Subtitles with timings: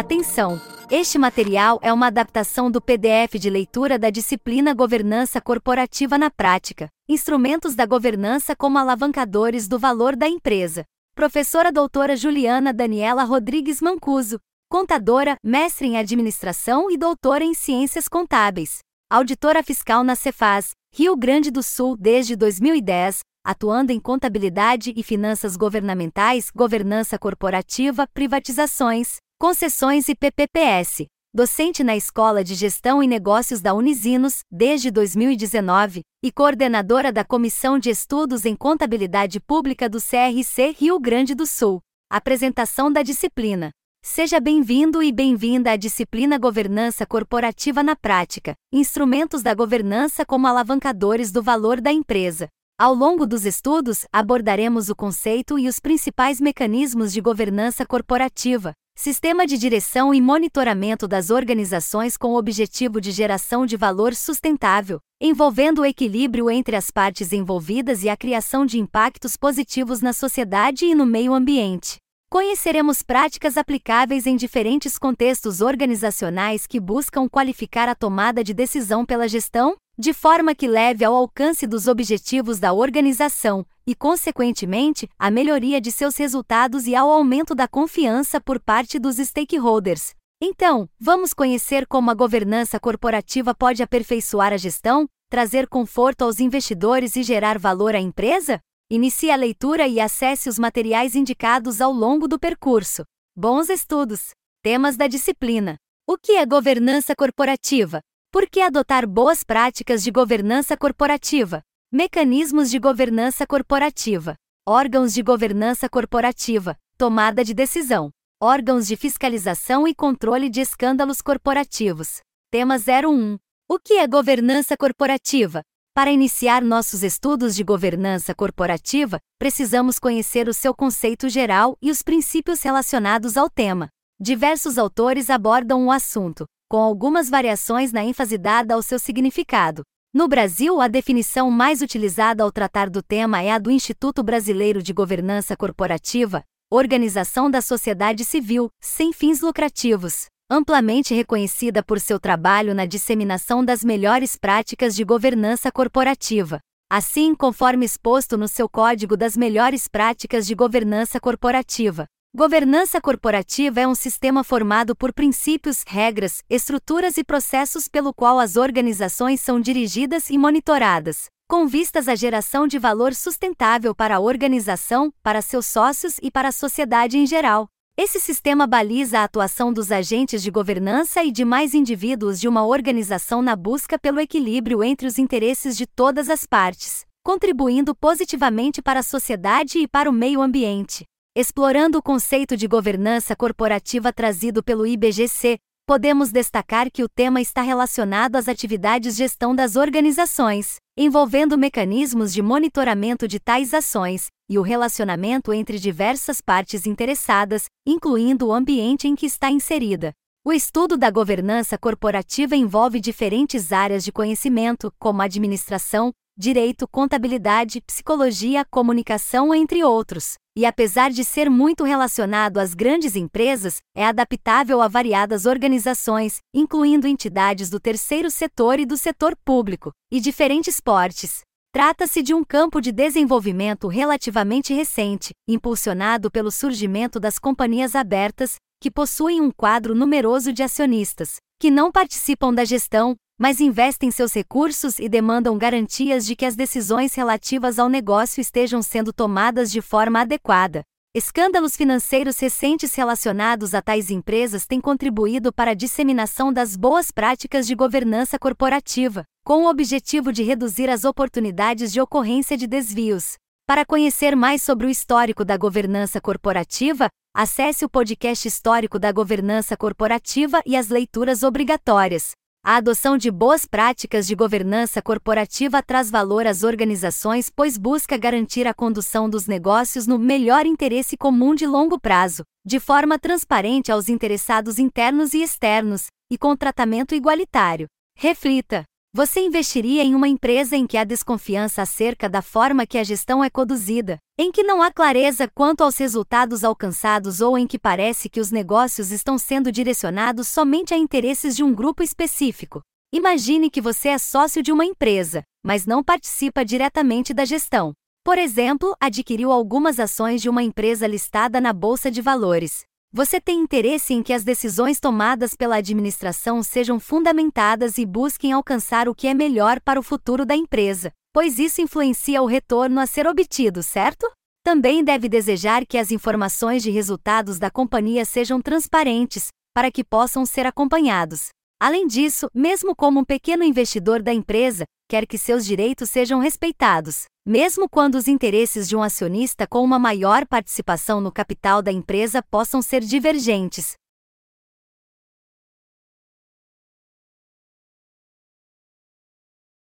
[0.00, 0.58] Atenção!
[0.90, 6.88] Este material é uma adaptação do PDF de leitura da disciplina Governança Corporativa na Prática,
[7.06, 10.86] Instrumentos da Governança como Alavancadores do Valor da Empresa.
[11.14, 14.38] Professora doutora Juliana Daniela Rodrigues Mancuso,
[14.70, 18.78] contadora, mestre em Administração e doutora em Ciências Contábeis.
[19.10, 25.58] Auditora fiscal na Cefaz, Rio Grande do Sul desde 2010, atuando em contabilidade e finanças
[25.58, 31.06] governamentais, governança corporativa, privatizações, concessões e PPPS.
[31.32, 37.78] Docente na Escola de Gestão e Negócios da Unisinos, desde 2019, e coordenadora da Comissão
[37.78, 41.80] de Estudos em Contabilidade Pública do CRC Rio Grande do Sul.
[42.12, 43.70] Apresentação da disciplina.
[44.04, 51.32] Seja bem-vindo e bem-vinda à disciplina Governança Corporativa na Prática, instrumentos da governança como alavancadores
[51.32, 52.46] do valor da empresa.
[52.78, 59.46] Ao longo dos estudos, abordaremos o conceito e os principais mecanismos de governança corporativa, sistema
[59.46, 65.80] de direção e monitoramento das organizações com o objetivo de geração de valor sustentável, envolvendo
[65.80, 70.94] o equilíbrio entre as partes envolvidas e a criação de impactos positivos na sociedade e
[70.94, 71.96] no meio ambiente.
[72.30, 79.26] Conheceremos práticas aplicáveis em diferentes contextos organizacionais que buscam qualificar a tomada de decisão pela
[79.26, 85.78] gestão, de forma que leve ao alcance dos objetivos da organização e, consequentemente, à melhoria
[85.78, 90.14] de seus resultados e ao aumento da confiança por parte dos stakeholders.
[90.42, 97.14] Então, vamos conhecer como a governança corporativa pode aperfeiçoar a gestão, trazer conforto aos investidores
[97.14, 98.58] e gerar valor à empresa?
[98.90, 103.04] Inicie a leitura e acesse os materiais indicados ao longo do percurso.
[103.36, 104.30] Bons estudos!
[104.62, 105.76] Temas da disciplina:
[106.08, 108.00] O que é governança corporativa?
[108.32, 111.62] Por que adotar boas práticas de governança corporativa?
[111.92, 114.36] Mecanismos de governança corporativa.
[114.64, 116.76] Órgãos de governança corporativa.
[116.96, 118.12] Tomada de decisão.
[118.40, 122.20] Órgãos de fiscalização e controle de escândalos corporativos.
[122.52, 123.36] Tema 01.
[123.68, 125.62] O que é governança corporativa?
[125.92, 132.00] Para iniciar nossos estudos de governança corporativa, precisamos conhecer o seu conceito geral e os
[132.00, 133.90] princípios relacionados ao tema.
[134.22, 139.82] Diversos autores abordam o assunto, com algumas variações na ênfase dada ao seu significado.
[140.12, 144.82] No Brasil, a definição mais utilizada ao tratar do tema é a do Instituto Brasileiro
[144.82, 152.74] de Governança Corporativa, organização da sociedade civil, sem fins lucrativos, amplamente reconhecida por seu trabalho
[152.74, 156.60] na disseminação das melhores práticas de governança corporativa.
[156.92, 163.88] Assim, conforme exposto no seu Código das Melhores Práticas de Governança Corporativa, Governança corporativa é
[163.88, 170.30] um sistema formado por princípios, regras, estruturas e processos pelo qual as organizações são dirigidas
[170.30, 176.18] e monitoradas, com vistas à geração de valor sustentável para a organização, para seus sócios
[176.22, 177.66] e para a sociedade em geral.
[177.98, 183.42] Esse sistema baliza a atuação dos agentes de governança e demais indivíduos de uma organização
[183.42, 189.02] na busca pelo equilíbrio entre os interesses de todas as partes, contribuindo positivamente para a
[189.02, 191.09] sociedade e para o meio ambiente.
[191.36, 197.62] Explorando o conceito de governança corporativa trazido pelo IBGC, podemos destacar que o tema está
[197.62, 204.58] relacionado às atividades de gestão das organizações, envolvendo mecanismos de monitoramento de tais ações e
[204.58, 210.12] o relacionamento entre diversas partes interessadas, incluindo o ambiente em que está inserida.
[210.44, 218.64] O estudo da governança corporativa envolve diferentes áreas de conhecimento, como administração, direito, contabilidade, psicologia,
[218.64, 220.34] comunicação, entre outros.
[220.56, 227.06] E apesar de ser muito relacionado às grandes empresas, é adaptável a variadas organizações, incluindo
[227.06, 231.42] entidades do terceiro setor e do setor público, e diferentes portes.
[231.72, 238.90] Trata-se de um campo de desenvolvimento relativamente recente, impulsionado pelo surgimento das companhias abertas, que
[238.90, 244.98] possuem um quadro numeroso de acionistas, que não participam da gestão, mas investem seus recursos
[244.98, 250.20] e demandam garantias de que as decisões relativas ao negócio estejam sendo tomadas de forma
[250.20, 250.82] adequada.
[251.14, 257.66] Escândalos financeiros recentes relacionados a tais empresas têm contribuído para a disseminação das boas práticas
[257.66, 263.36] de governança corporativa, com o objetivo de reduzir as oportunidades de ocorrência de desvios.
[263.66, 269.78] Para conhecer mais sobre o histórico da governança corporativa, acesse o podcast Histórico da Governança
[269.78, 272.32] Corporativa e as leituras obrigatórias.
[272.62, 278.66] A adoção de boas práticas de governança corporativa traz valor às organizações, pois busca garantir
[278.66, 284.10] a condução dos negócios no melhor interesse comum de longo prazo, de forma transparente aos
[284.10, 287.86] interessados internos e externos, e com tratamento igualitário.
[288.14, 288.89] Reflita!
[289.12, 293.42] Você investiria em uma empresa em que há desconfiança acerca da forma que a gestão
[293.42, 298.28] é conduzida, em que não há clareza quanto aos resultados alcançados ou em que parece
[298.28, 302.82] que os negócios estão sendo direcionados somente a interesses de um grupo específico.
[303.12, 307.92] Imagine que você é sócio de uma empresa, mas não participa diretamente da gestão.
[308.22, 312.84] Por exemplo, adquiriu algumas ações de uma empresa listada na Bolsa de Valores.
[313.12, 319.08] Você tem interesse em que as decisões tomadas pela administração sejam fundamentadas e busquem alcançar
[319.08, 323.06] o que é melhor para o futuro da empresa, pois isso influencia o retorno a
[323.08, 324.30] ser obtido, certo?
[324.62, 330.46] Também deve desejar que as informações de resultados da companhia sejam transparentes, para que possam
[330.46, 331.48] ser acompanhados.
[331.80, 337.24] Além disso, mesmo como um pequeno investidor da empresa, quer que seus direitos sejam respeitados
[337.44, 342.42] mesmo quando os interesses de um acionista com uma maior participação no capital da empresa
[342.42, 343.94] possam ser divergentes.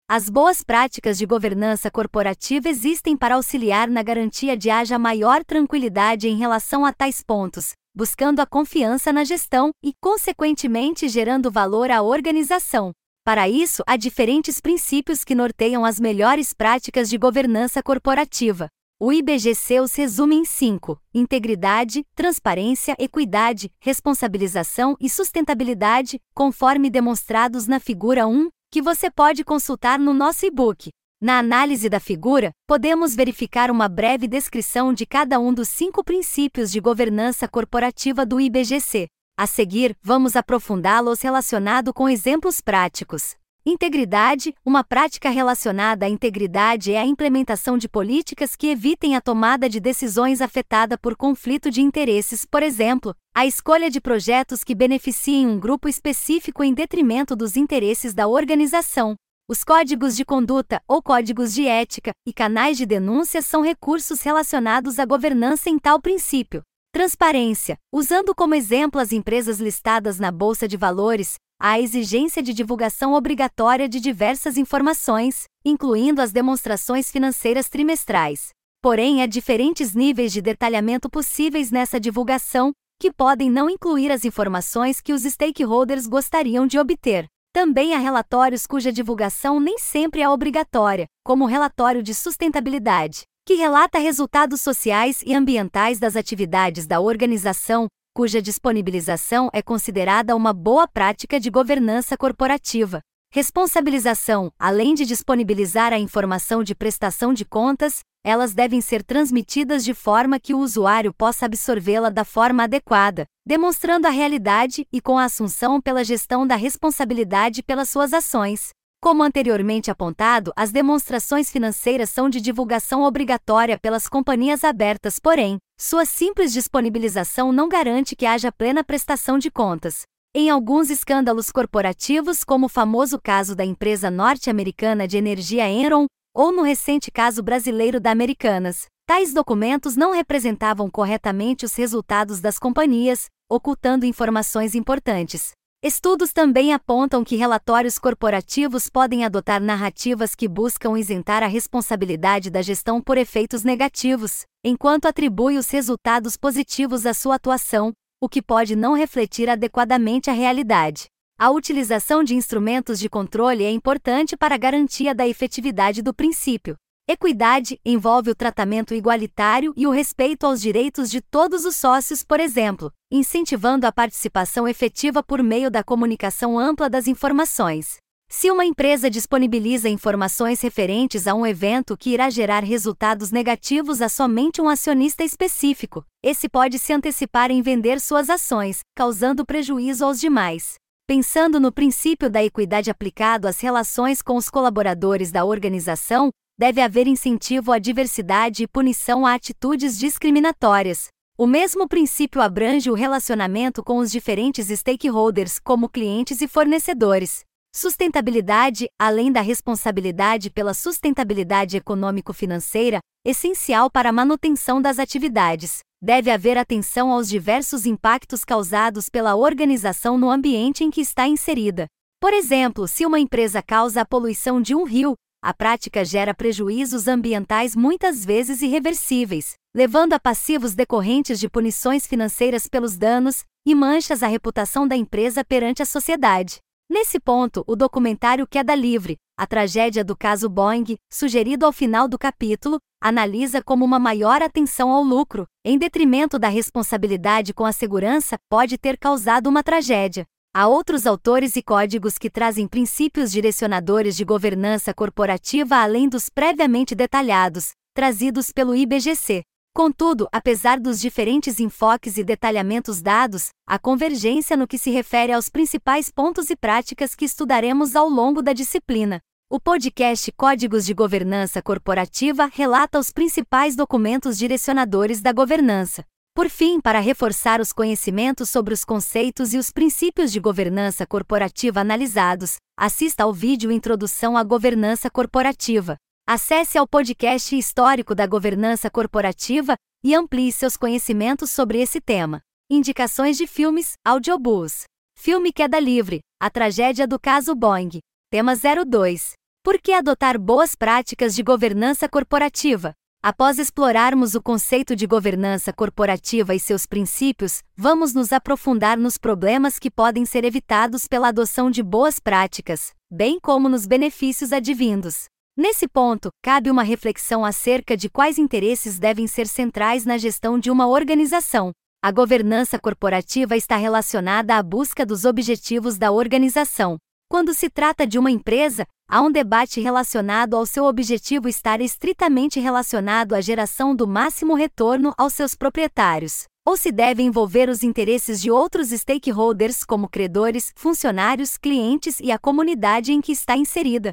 [0.09, 6.29] As boas práticas de governança corporativa existem para auxiliar na garantia de haja maior tranquilidade
[6.29, 12.03] em relação a tais pontos, buscando a confiança na gestão e, consequentemente, gerando valor à
[12.03, 12.93] organização.
[13.25, 18.69] Para isso, há diferentes princípios que norteiam as melhores práticas de governança corporativa.
[19.01, 27.79] O IBGC os resume em cinco: integridade, transparência, equidade, responsabilização e sustentabilidade, conforme demonstrados na
[27.79, 30.91] figura 1, que você pode consultar no nosso e-book.
[31.21, 36.73] Na análise da figura, podemos verificar uma breve descrição de cada um dos cinco princípios
[36.73, 39.07] de governança corporativa do IBGC.
[39.43, 43.35] A seguir, vamos aprofundá-los relacionado com exemplos práticos.
[43.67, 49.69] Integridade: uma prática relacionada à integridade é a implementação de políticas que evitem a tomada
[49.69, 55.49] de decisões afetada por conflito de interesses, por exemplo, a escolha de projetos que beneficiem
[55.49, 59.17] um grupo específico em detrimento dos interesses da organização.
[59.49, 65.00] Os códigos de conduta ou códigos de ética e canais de denúncia são recursos relacionados
[65.00, 66.62] à governança em tal princípio.
[66.93, 67.79] Transparência.
[67.91, 73.15] Usando como exemplo as empresas listadas na Bolsa de Valores, há a exigência de divulgação
[73.15, 78.50] obrigatória de diversas informações, incluindo as demonstrações financeiras trimestrais.
[78.83, 85.00] Porém, há diferentes níveis de detalhamento possíveis nessa divulgação, que podem não incluir as informações
[85.00, 87.25] que os stakeholders gostariam de obter.
[87.55, 93.55] Também há relatórios cuja divulgação nem sempre é obrigatória, como o relatório de sustentabilidade que
[93.55, 100.87] relata resultados sociais e ambientais das atividades da organização, cuja disponibilização é considerada uma boa
[100.87, 103.00] prática de governança corporativa.
[103.33, 109.94] Responsabilização: além de disponibilizar a informação de prestação de contas, elas devem ser transmitidas de
[109.94, 115.25] forma que o usuário possa absorvê-la da forma adequada, demonstrando a realidade e com a
[115.25, 118.71] assunção pela gestão da responsabilidade pelas suas ações.
[119.03, 126.05] Como anteriormente apontado, as demonstrações financeiras são de divulgação obrigatória pelas companhias abertas, porém, sua
[126.05, 130.03] simples disponibilização não garante que haja plena prestação de contas.
[130.33, 136.53] Em alguns escândalos corporativos, como o famoso caso da empresa norte-americana de energia Enron, ou
[136.53, 143.27] no recente caso brasileiro da Americanas, tais documentos não representavam corretamente os resultados das companhias,
[143.51, 145.51] ocultando informações importantes.
[145.84, 152.62] Estudos também apontam que relatórios corporativos podem adotar narrativas que buscam isentar a responsabilidade da
[152.62, 158.77] gestão por efeitos negativos, enquanto atribui os resultados positivos à sua atuação, o que pode
[158.77, 161.06] não refletir adequadamente a realidade.
[161.36, 166.77] A utilização de instrumentos de controle é importante para a garantia da efetividade do princípio,
[167.09, 172.39] Equidade envolve o tratamento igualitário e o respeito aos direitos de todos os sócios, por
[172.39, 177.97] exemplo, incentivando a participação efetiva por meio da comunicação ampla das informações.
[178.31, 184.09] Se uma empresa disponibiliza informações referentes a um evento que irá gerar resultados negativos a
[184.09, 190.21] somente um acionista específico, esse pode se antecipar em vender suas ações, causando prejuízo aos
[190.21, 190.75] demais.
[191.05, 197.06] Pensando no princípio da equidade aplicado às relações com os colaboradores da organização, deve haver
[197.06, 201.09] incentivo à diversidade e punição a atitudes discriminatórias.
[201.37, 207.43] O mesmo princípio abrange o relacionamento com os diferentes stakeholders, como clientes e fornecedores.
[207.75, 215.81] Sustentabilidade, além da responsabilidade pela sustentabilidade econômico-financeira, essencial para a manutenção das atividades.
[216.01, 221.87] Deve haver atenção aos diversos impactos causados pela organização no ambiente em que está inserida.
[222.21, 227.08] Por exemplo, se uma empresa causa a poluição de um rio, a prática gera prejuízos
[227.08, 234.22] ambientais muitas vezes irreversíveis, levando a passivos decorrentes de punições financeiras pelos danos e manchas
[234.22, 236.61] a reputação da empresa perante a sociedade.
[236.89, 242.19] Nesse ponto, o documentário Queda Livre, a tragédia do caso Boeing, sugerido ao final do
[242.19, 248.37] capítulo, analisa como uma maior atenção ao lucro, em detrimento da responsabilidade com a segurança,
[248.49, 250.25] pode ter causado uma tragédia.
[250.55, 256.94] Há outros autores e códigos que trazem princípios direcionadores de governança corporativa além dos previamente
[256.94, 259.44] detalhados, trazidos pelo IBGC.
[259.75, 265.49] Contudo, apesar dos diferentes enfoques e detalhamentos dados, há convergência no que se refere aos
[265.49, 269.21] principais pontos e práticas que estudaremos ao longo da disciplina.
[269.51, 276.05] O podcast Códigos de Governança Corporativa relata os principais documentos direcionadores da governança.
[276.34, 281.81] Por fim, para reforçar os conhecimentos sobre os conceitos e os princípios de governança corporativa
[281.81, 285.96] analisados, assista ao vídeo Introdução à Governança Corporativa.
[286.27, 292.41] Acesse ao podcast histórico da governança corporativa e amplie seus conhecimentos sobre esse tema.
[292.70, 294.84] Indicações de filmes, audiobooks.
[295.19, 298.01] Filme Queda Livre, A Tragédia do Caso Boeing.
[298.31, 299.32] Tema 02.
[299.62, 302.94] Por que adotar boas práticas de governança corporativa?
[303.24, 309.79] Após explorarmos o conceito de governança corporativa e seus princípios, vamos nos aprofundar nos problemas
[309.79, 315.26] que podem ser evitados pela adoção de boas práticas, bem como nos benefícios advindos.
[315.56, 320.69] Nesse ponto, cabe uma reflexão acerca de quais interesses devem ser centrais na gestão de
[320.69, 321.70] uma organização.
[322.02, 326.98] A governança corporativa está relacionada à busca dos objetivos da organização.
[327.32, 332.60] Quando se trata de uma empresa, há um debate relacionado ao seu objetivo estar estritamente
[332.60, 338.39] relacionado à geração do máximo retorno aos seus proprietários, ou se deve envolver os interesses
[338.39, 344.12] de outros stakeholders como credores, funcionários, clientes e a comunidade em que está inserida.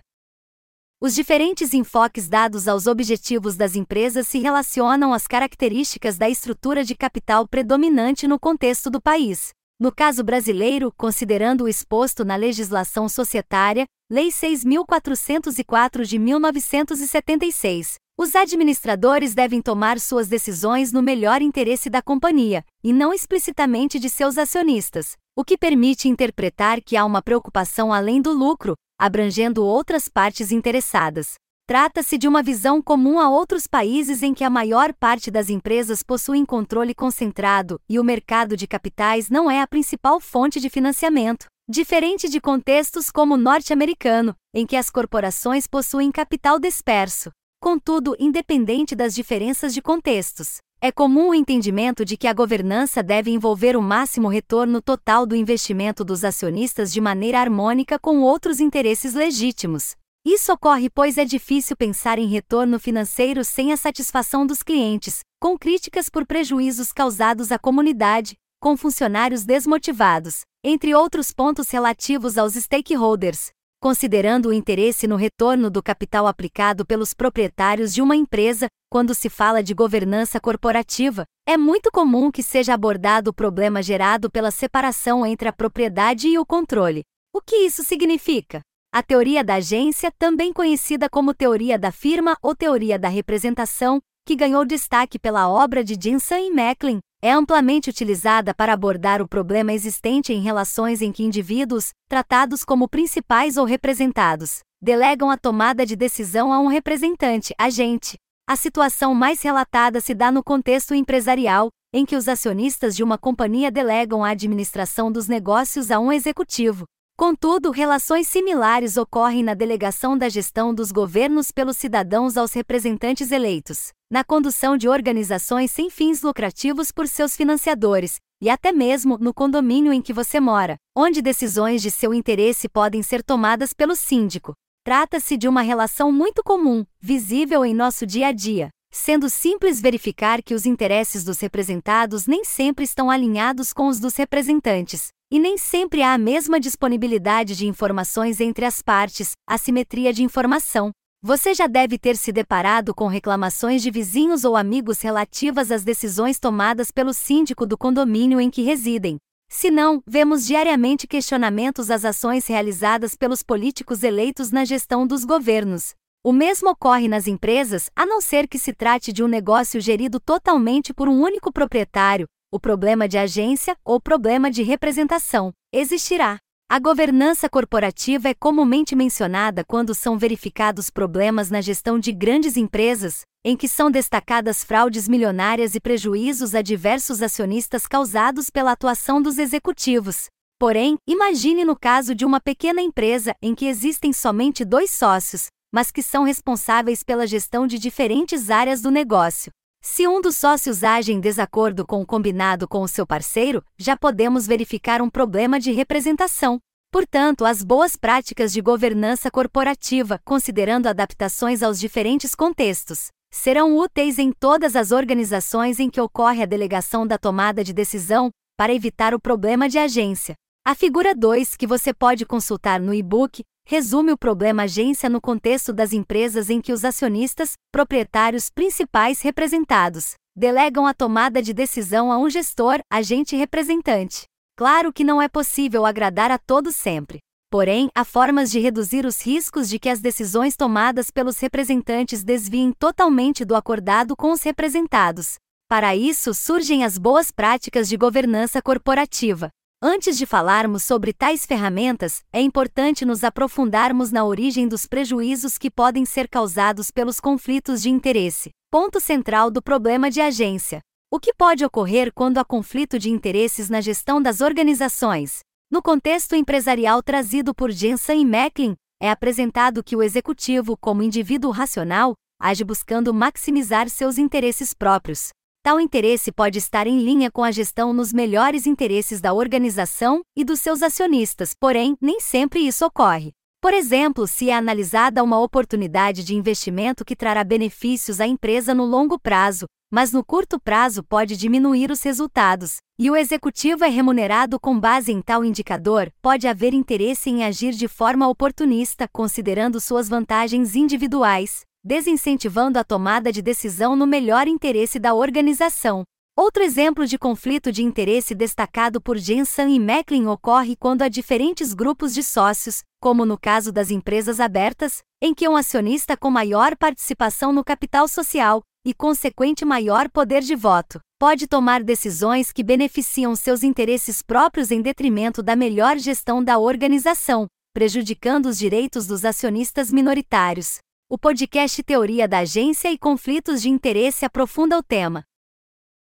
[1.02, 6.96] Os diferentes enfoques dados aos objetivos das empresas se relacionam às características da estrutura de
[6.96, 9.50] capital predominante no contexto do país.
[9.80, 19.34] No caso brasileiro, considerando o exposto na legislação societária, Lei 6.404 de 1976, os administradores
[19.34, 25.16] devem tomar suas decisões no melhor interesse da companhia, e não explicitamente de seus acionistas,
[25.34, 31.36] o que permite interpretar que há uma preocupação além do lucro, abrangendo outras partes interessadas.
[31.70, 36.02] Trata-se de uma visão comum a outros países em que a maior parte das empresas
[36.02, 41.46] possuem controle concentrado e o mercado de capitais não é a principal fonte de financiamento,
[41.70, 47.30] diferente de contextos como o norte-americano, em que as corporações possuem capital disperso.
[47.62, 53.30] Contudo, independente das diferenças de contextos, é comum o entendimento de que a governança deve
[53.30, 59.14] envolver o máximo retorno total do investimento dos acionistas de maneira harmônica com outros interesses
[59.14, 59.94] legítimos.
[60.26, 65.58] Isso ocorre pois é difícil pensar em retorno financeiro sem a satisfação dos clientes, com
[65.58, 73.52] críticas por prejuízos causados à comunidade, com funcionários desmotivados, entre outros pontos relativos aos stakeholders,
[73.82, 79.30] considerando o interesse no retorno do capital aplicado pelos proprietários de uma empresa, quando se
[79.30, 85.26] fala de governança corporativa, é muito comum que seja abordado o problema gerado pela separação
[85.26, 87.04] entre a propriedade e o controle.
[87.34, 88.62] O que isso significa?
[88.92, 94.36] A teoria da agência, também conhecida como teoria da firma ou teoria da representação, que
[94.36, 99.72] ganhou destaque pela obra de Jensen e Macklin, é amplamente utilizada para abordar o problema
[99.74, 105.96] existente em relações em que indivíduos, tratados como principais ou representados, delegam a tomada de
[105.96, 108.18] decisão a um representante, agente.
[108.48, 113.20] A situação mais relatada se dá no contexto empresarial, em que os acionistas de uma
[113.20, 116.86] companhia delegam a administração dos negócios a um executivo.
[117.20, 123.90] Contudo, relações similares ocorrem na delegação da gestão dos governos pelos cidadãos aos representantes eleitos,
[124.10, 129.92] na condução de organizações sem fins lucrativos por seus financiadores, e até mesmo no condomínio
[129.92, 134.54] em que você mora, onde decisões de seu interesse podem ser tomadas pelo síndico.
[134.86, 140.42] Trata-se de uma relação muito comum, visível em nosso dia a dia, sendo simples verificar
[140.42, 145.58] que os interesses dos representados nem sempre estão alinhados com os dos representantes, e nem
[145.58, 150.92] sempre há a mesma disponibilidade de informações entre as partes, assimetria de informação.
[151.22, 156.40] Você já deve ter se deparado com reclamações de vizinhos ou amigos relativas às decisões
[156.40, 159.18] tomadas pelo síndico do condomínio em que residem.
[159.52, 165.94] Se não, vemos diariamente questionamentos às ações realizadas pelos políticos eleitos na gestão dos governos.
[166.24, 170.20] O mesmo ocorre nas empresas, a não ser que se trate de um negócio gerido
[170.20, 176.40] totalmente por um único proprietário, o problema de agência ou problema de representação existirá.
[176.72, 183.22] A governança corporativa é comumente mencionada quando são verificados problemas na gestão de grandes empresas,
[183.44, 189.40] em que são destacadas fraudes milionárias e prejuízos a diversos acionistas causados pela atuação dos
[189.40, 190.28] executivos.
[190.60, 195.90] Porém, imagine no caso de uma pequena empresa em que existem somente dois sócios, mas
[195.90, 199.52] que são responsáveis pela gestão de diferentes áreas do negócio.
[199.82, 203.98] Se um dos sócios age em desacordo com o combinado com o seu parceiro, já
[203.98, 206.60] podemos verificar um problema de representação.
[206.92, 214.32] Portanto, as boas práticas de governança corporativa, considerando adaptações aos diferentes contextos, serão úteis em
[214.32, 219.20] todas as organizações em que ocorre a delegação da tomada de decisão, para evitar o
[219.20, 220.36] problema de agência.
[220.66, 225.72] A figura 2, que você pode consultar no e-book, resume o problema agência no contexto
[225.72, 232.18] das empresas em que os acionistas, proprietários principais representados, delegam a tomada de decisão a
[232.18, 234.24] um gestor, agente representante.
[234.58, 237.20] Claro que não é possível agradar a todos sempre.
[237.52, 242.74] Porém, há formas de reduzir os riscos de que as decisões tomadas pelos representantes desviem
[242.74, 245.36] totalmente do acordado com os representados.
[245.68, 249.52] Para isso surgem as boas práticas de governança corporativa.
[249.82, 255.72] Antes de falarmos sobre tais ferramentas, é importante nos aprofundarmos na origem dos prejuízos que
[255.72, 258.50] podem ser causados pelos conflitos de interesse.
[258.70, 260.82] Ponto central do problema de agência.
[261.10, 265.40] O que pode ocorrer quando há conflito de interesses na gestão das organizações?
[265.72, 271.52] No contexto empresarial trazido por Jensen e Macklin, é apresentado que o executivo, como indivíduo
[271.52, 275.30] racional, age buscando maximizar seus interesses próprios.
[275.62, 280.46] Tal interesse pode estar em linha com a gestão nos melhores interesses da organização e
[280.46, 283.34] dos seus acionistas, porém, nem sempre isso ocorre.
[283.62, 288.86] Por exemplo, se é analisada uma oportunidade de investimento que trará benefícios à empresa no
[288.86, 294.58] longo prazo, mas no curto prazo pode diminuir os resultados, e o executivo é remunerado
[294.62, 300.08] com base em tal indicador, pode haver interesse em agir de forma oportunista, considerando suas
[300.08, 306.04] vantagens individuais, desincentivando a tomada de decisão no melhor interesse da organização.
[306.38, 311.74] Outro exemplo de conflito de interesse destacado por Jensen e Macklin ocorre quando há diferentes
[311.74, 316.78] grupos de sócios, como no caso das empresas abertas, em que um acionista com maior
[316.78, 323.36] participação no capital social e consequente maior poder de voto pode tomar decisões que beneficiam
[323.36, 329.92] seus interesses próprios em detrimento da melhor gestão da organização, prejudicando os direitos dos acionistas
[329.92, 330.80] minoritários.
[331.12, 335.24] O podcast Teoria da Agência e Conflitos de Interesse aprofunda o tema.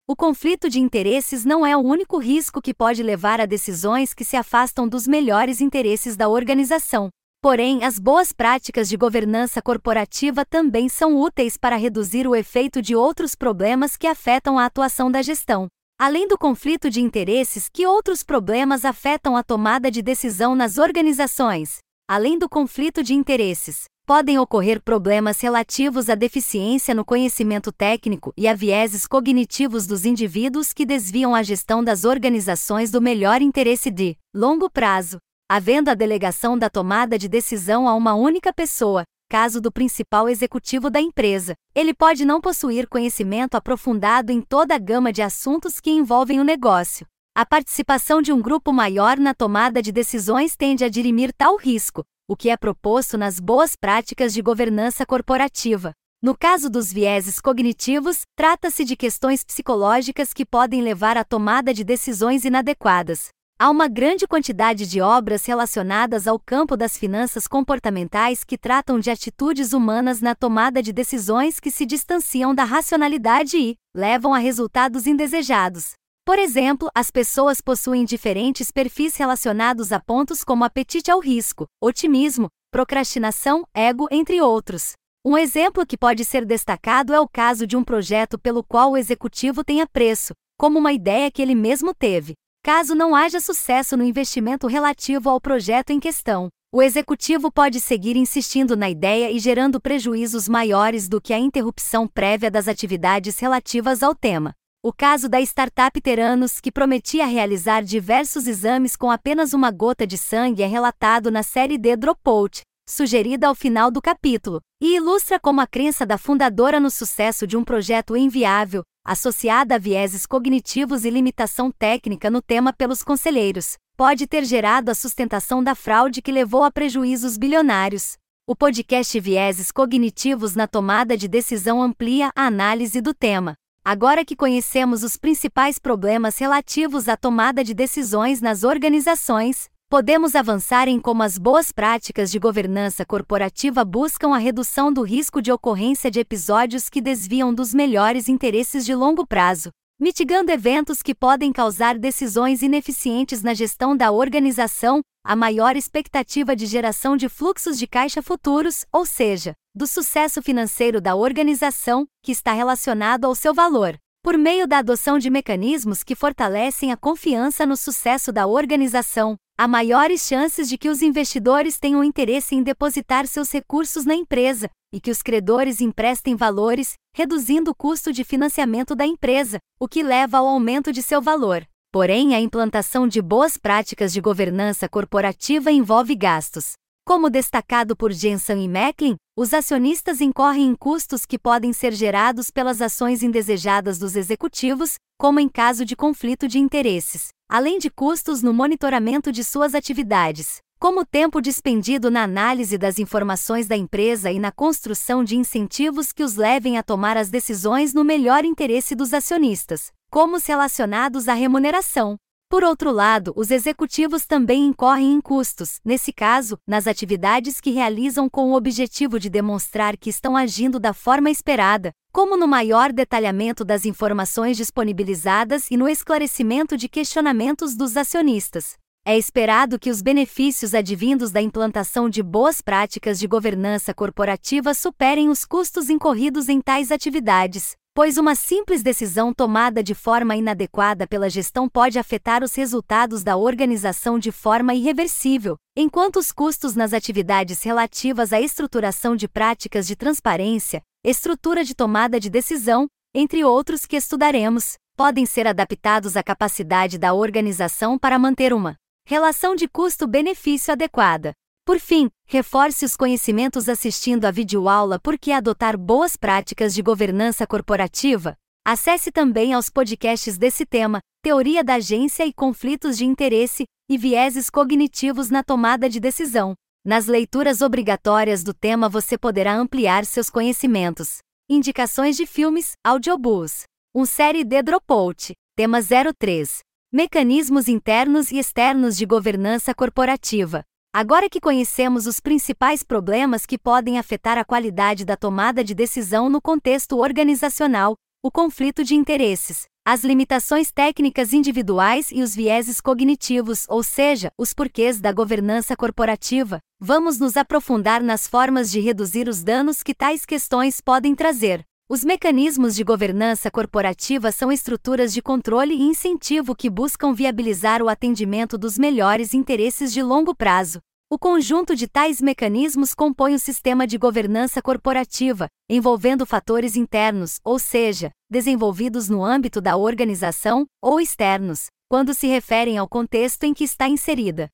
[0.08, 4.24] O conflito de interesses não é o único risco que pode levar a decisões que
[4.24, 7.10] se afastam dos melhores interesses da organização.
[7.42, 12.96] Porém, as boas práticas de governança corporativa também são úteis para reduzir o efeito de
[12.96, 15.66] outros problemas que afetam a atuação da gestão.
[16.00, 21.80] Além do conflito de interesses, que outros problemas afetam a tomada de decisão nas organizações?
[22.08, 28.48] Além do conflito de interesses, podem ocorrer problemas relativos à deficiência no conhecimento técnico e
[28.48, 34.18] a vieses cognitivos dos indivíduos que desviam a gestão das organizações do melhor interesse de
[34.34, 39.72] longo prazo, havendo a delegação da tomada de decisão a uma única pessoa, caso do
[39.72, 41.54] principal executivo da empresa.
[41.74, 46.44] Ele pode não possuir conhecimento aprofundado em toda a gama de assuntos que envolvem o
[46.44, 47.08] negócio.
[47.36, 52.04] A participação de um grupo maior na tomada de decisões tende a dirimir tal risco,
[52.28, 55.94] o que é proposto nas boas práticas de governança corporativa.
[56.22, 61.84] No caso dos vieses cognitivos, trata-se de questões psicológicas que podem levar à tomada de
[61.84, 63.28] decisões inadequadas.
[63.60, 69.12] Há uma grande quantidade de obras relacionadas ao campo das finanças comportamentais que tratam de
[69.12, 75.06] atitudes humanas na tomada de decisões que se distanciam da racionalidade e levam a resultados
[75.06, 75.94] indesejados.
[76.26, 82.48] Por exemplo, as pessoas possuem diferentes perfis relacionados a pontos como apetite ao risco, otimismo,
[82.72, 84.94] procrastinação, ego, entre outros.
[85.26, 88.98] Um exemplo que pode ser destacado é o caso de um projeto pelo qual o
[88.98, 92.36] executivo tem apreço, como uma ideia que ele mesmo teve.
[92.64, 98.16] Caso não haja sucesso no investimento relativo ao projeto em questão, o executivo pode seguir
[98.16, 104.02] insistindo na ideia e gerando prejuízos maiores do que a interrupção prévia das atividades relativas
[104.02, 104.56] ao tema.
[104.86, 110.18] O caso da startup Teranos, que prometia realizar diversos exames com apenas uma gota de
[110.18, 115.62] sangue, é relatado na série D Dropout, sugerida ao final do capítulo, e ilustra como
[115.62, 121.10] a crença da fundadora no sucesso de um projeto inviável, associada a vieses cognitivos e
[121.10, 126.62] limitação técnica no tema pelos conselheiros, pode ter gerado a sustentação da fraude que levou
[126.62, 128.18] a prejuízos bilionários.
[128.46, 133.56] O podcast Vieses Cognitivos na Tomada de Decisão amplia a análise do tema.
[133.86, 140.88] Agora que conhecemos os principais problemas relativos à tomada de decisões nas organizações, podemos avançar
[140.88, 146.10] em como as boas práticas de governança corporativa buscam a redução do risco de ocorrência
[146.10, 149.70] de episódios que desviam dos melhores interesses de longo prazo.
[150.04, 156.66] Mitigando eventos que podem causar decisões ineficientes na gestão da organização, a maior expectativa de
[156.66, 162.52] geração de fluxos de caixa futuros, ou seja, do sucesso financeiro da organização, que está
[162.52, 163.98] relacionado ao seu valor.
[164.22, 169.68] Por meio da adoção de mecanismos que fortalecem a confiança no sucesso da organização, há
[169.68, 175.00] maiores chances de que os investidores tenham interesse em depositar seus recursos na empresa e
[175.00, 180.40] que os credores emprestem valores, reduzindo o custo de financiamento da empresa, o que leva
[180.40, 181.66] ao aumento de seu valor.
[181.94, 186.74] Porém, a implantação de boas práticas de governança corporativa envolve gastos.
[187.06, 192.52] Como destacado por Jensen e Macklin, os acionistas incorrem em custos que podem ser gerados
[192.52, 198.42] pelas ações indesejadas dos executivos, como em caso de conflito de interesses, além de custos
[198.42, 204.32] no monitoramento de suas atividades, como o tempo dispendido na análise das informações da empresa
[204.32, 208.96] e na construção de incentivos que os levem a tomar as decisões no melhor interesse
[208.96, 212.18] dos acionistas, como os relacionados à remuneração,
[212.54, 218.30] por outro lado, os executivos também incorrem em custos, nesse caso, nas atividades que realizam
[218.30, 223.66] com o objetivo de demonstrar que estão agindo da forma esperada, como no maior detalhamento
[223.66, 228.76] das informações disponibilizadas e no esclarecimento de questionamentos dos acionistas.
[229.04, 235.28] É esperado que os benefícios advindos da implantação de boas práticas de governança corporativa superem
[235.28, 241.30] os custos incorridos em tais atividades, pois uma simples decisão tomada de forma inadequada pela
[241.30, 247.62] gestão pode afetar os resultados da organização de forma irreversível, enquanto os custos nas atividades
[247.62, 253.96] relativas à estruturação de práticas de transparência, estrutura de tomada de decisão, entre outros que
[253.96, 258.76] estudaremos, podem ser adaptados à capacidade da organização para manter uma
[259.06, 261.34] relação de custo-benefício adequada.
[261.66, 267.46] Por fim, reforce os conhecimentos assistindo a videoaula Por que adotar boas práticas de governança
[267.46, 268.36] corporativa.
[268.66, 274.50] Acesse também aos podcasts desse tema, Teoria da Agência e Conflitos de Interesse e Vieses
[274.50, 276.56] Cognitivos na Tomada de Decisão.
[276.84, 281.20] Nas leituras obrigatórias do tema você poderá ampliar seus conhecimentos.
[281.48, 283.66] Indicações de filmes, audiobooks.
[283.94, 285.34] Um série de Dropout.
[285.56, 286.62] Tema 03.
[286.92, 290.64] Mecanismos internos e externos de governança corporativa.
[290.96, 296.30] Agora que conhecemos os principais problemas que podem afetar a qualidade da tomada de decisão
[296.30, 303.66] no contexto organizacional, o conflito de interesses, as limitações técnicas individuais e os vieses cognitivos,
[303.68, 309.44] ou seja, os porquês da governança corporativa, vamos nos aprofundar nas formas de reduzir os
[309.44, 311.66] danos que tais questões podem trazer.
[311.94, 317.88] Os mecanismos de governança corporativa são estruturas de controle e incentivo que buscam viabilizar o
[317.88, 320.80] atendimento dos melhores interesses de longo prazo.
[321.08, 327.60] O conjunto de tais mecanismos compõe o sistema de governança corporativa, envolvendo fatores internos, ou
[327.60, 333.66] seja, desenvolvidos no âmbito da organização, ou externos, quando se referem ao contexto em que
[333.66, 334.50] está inserida.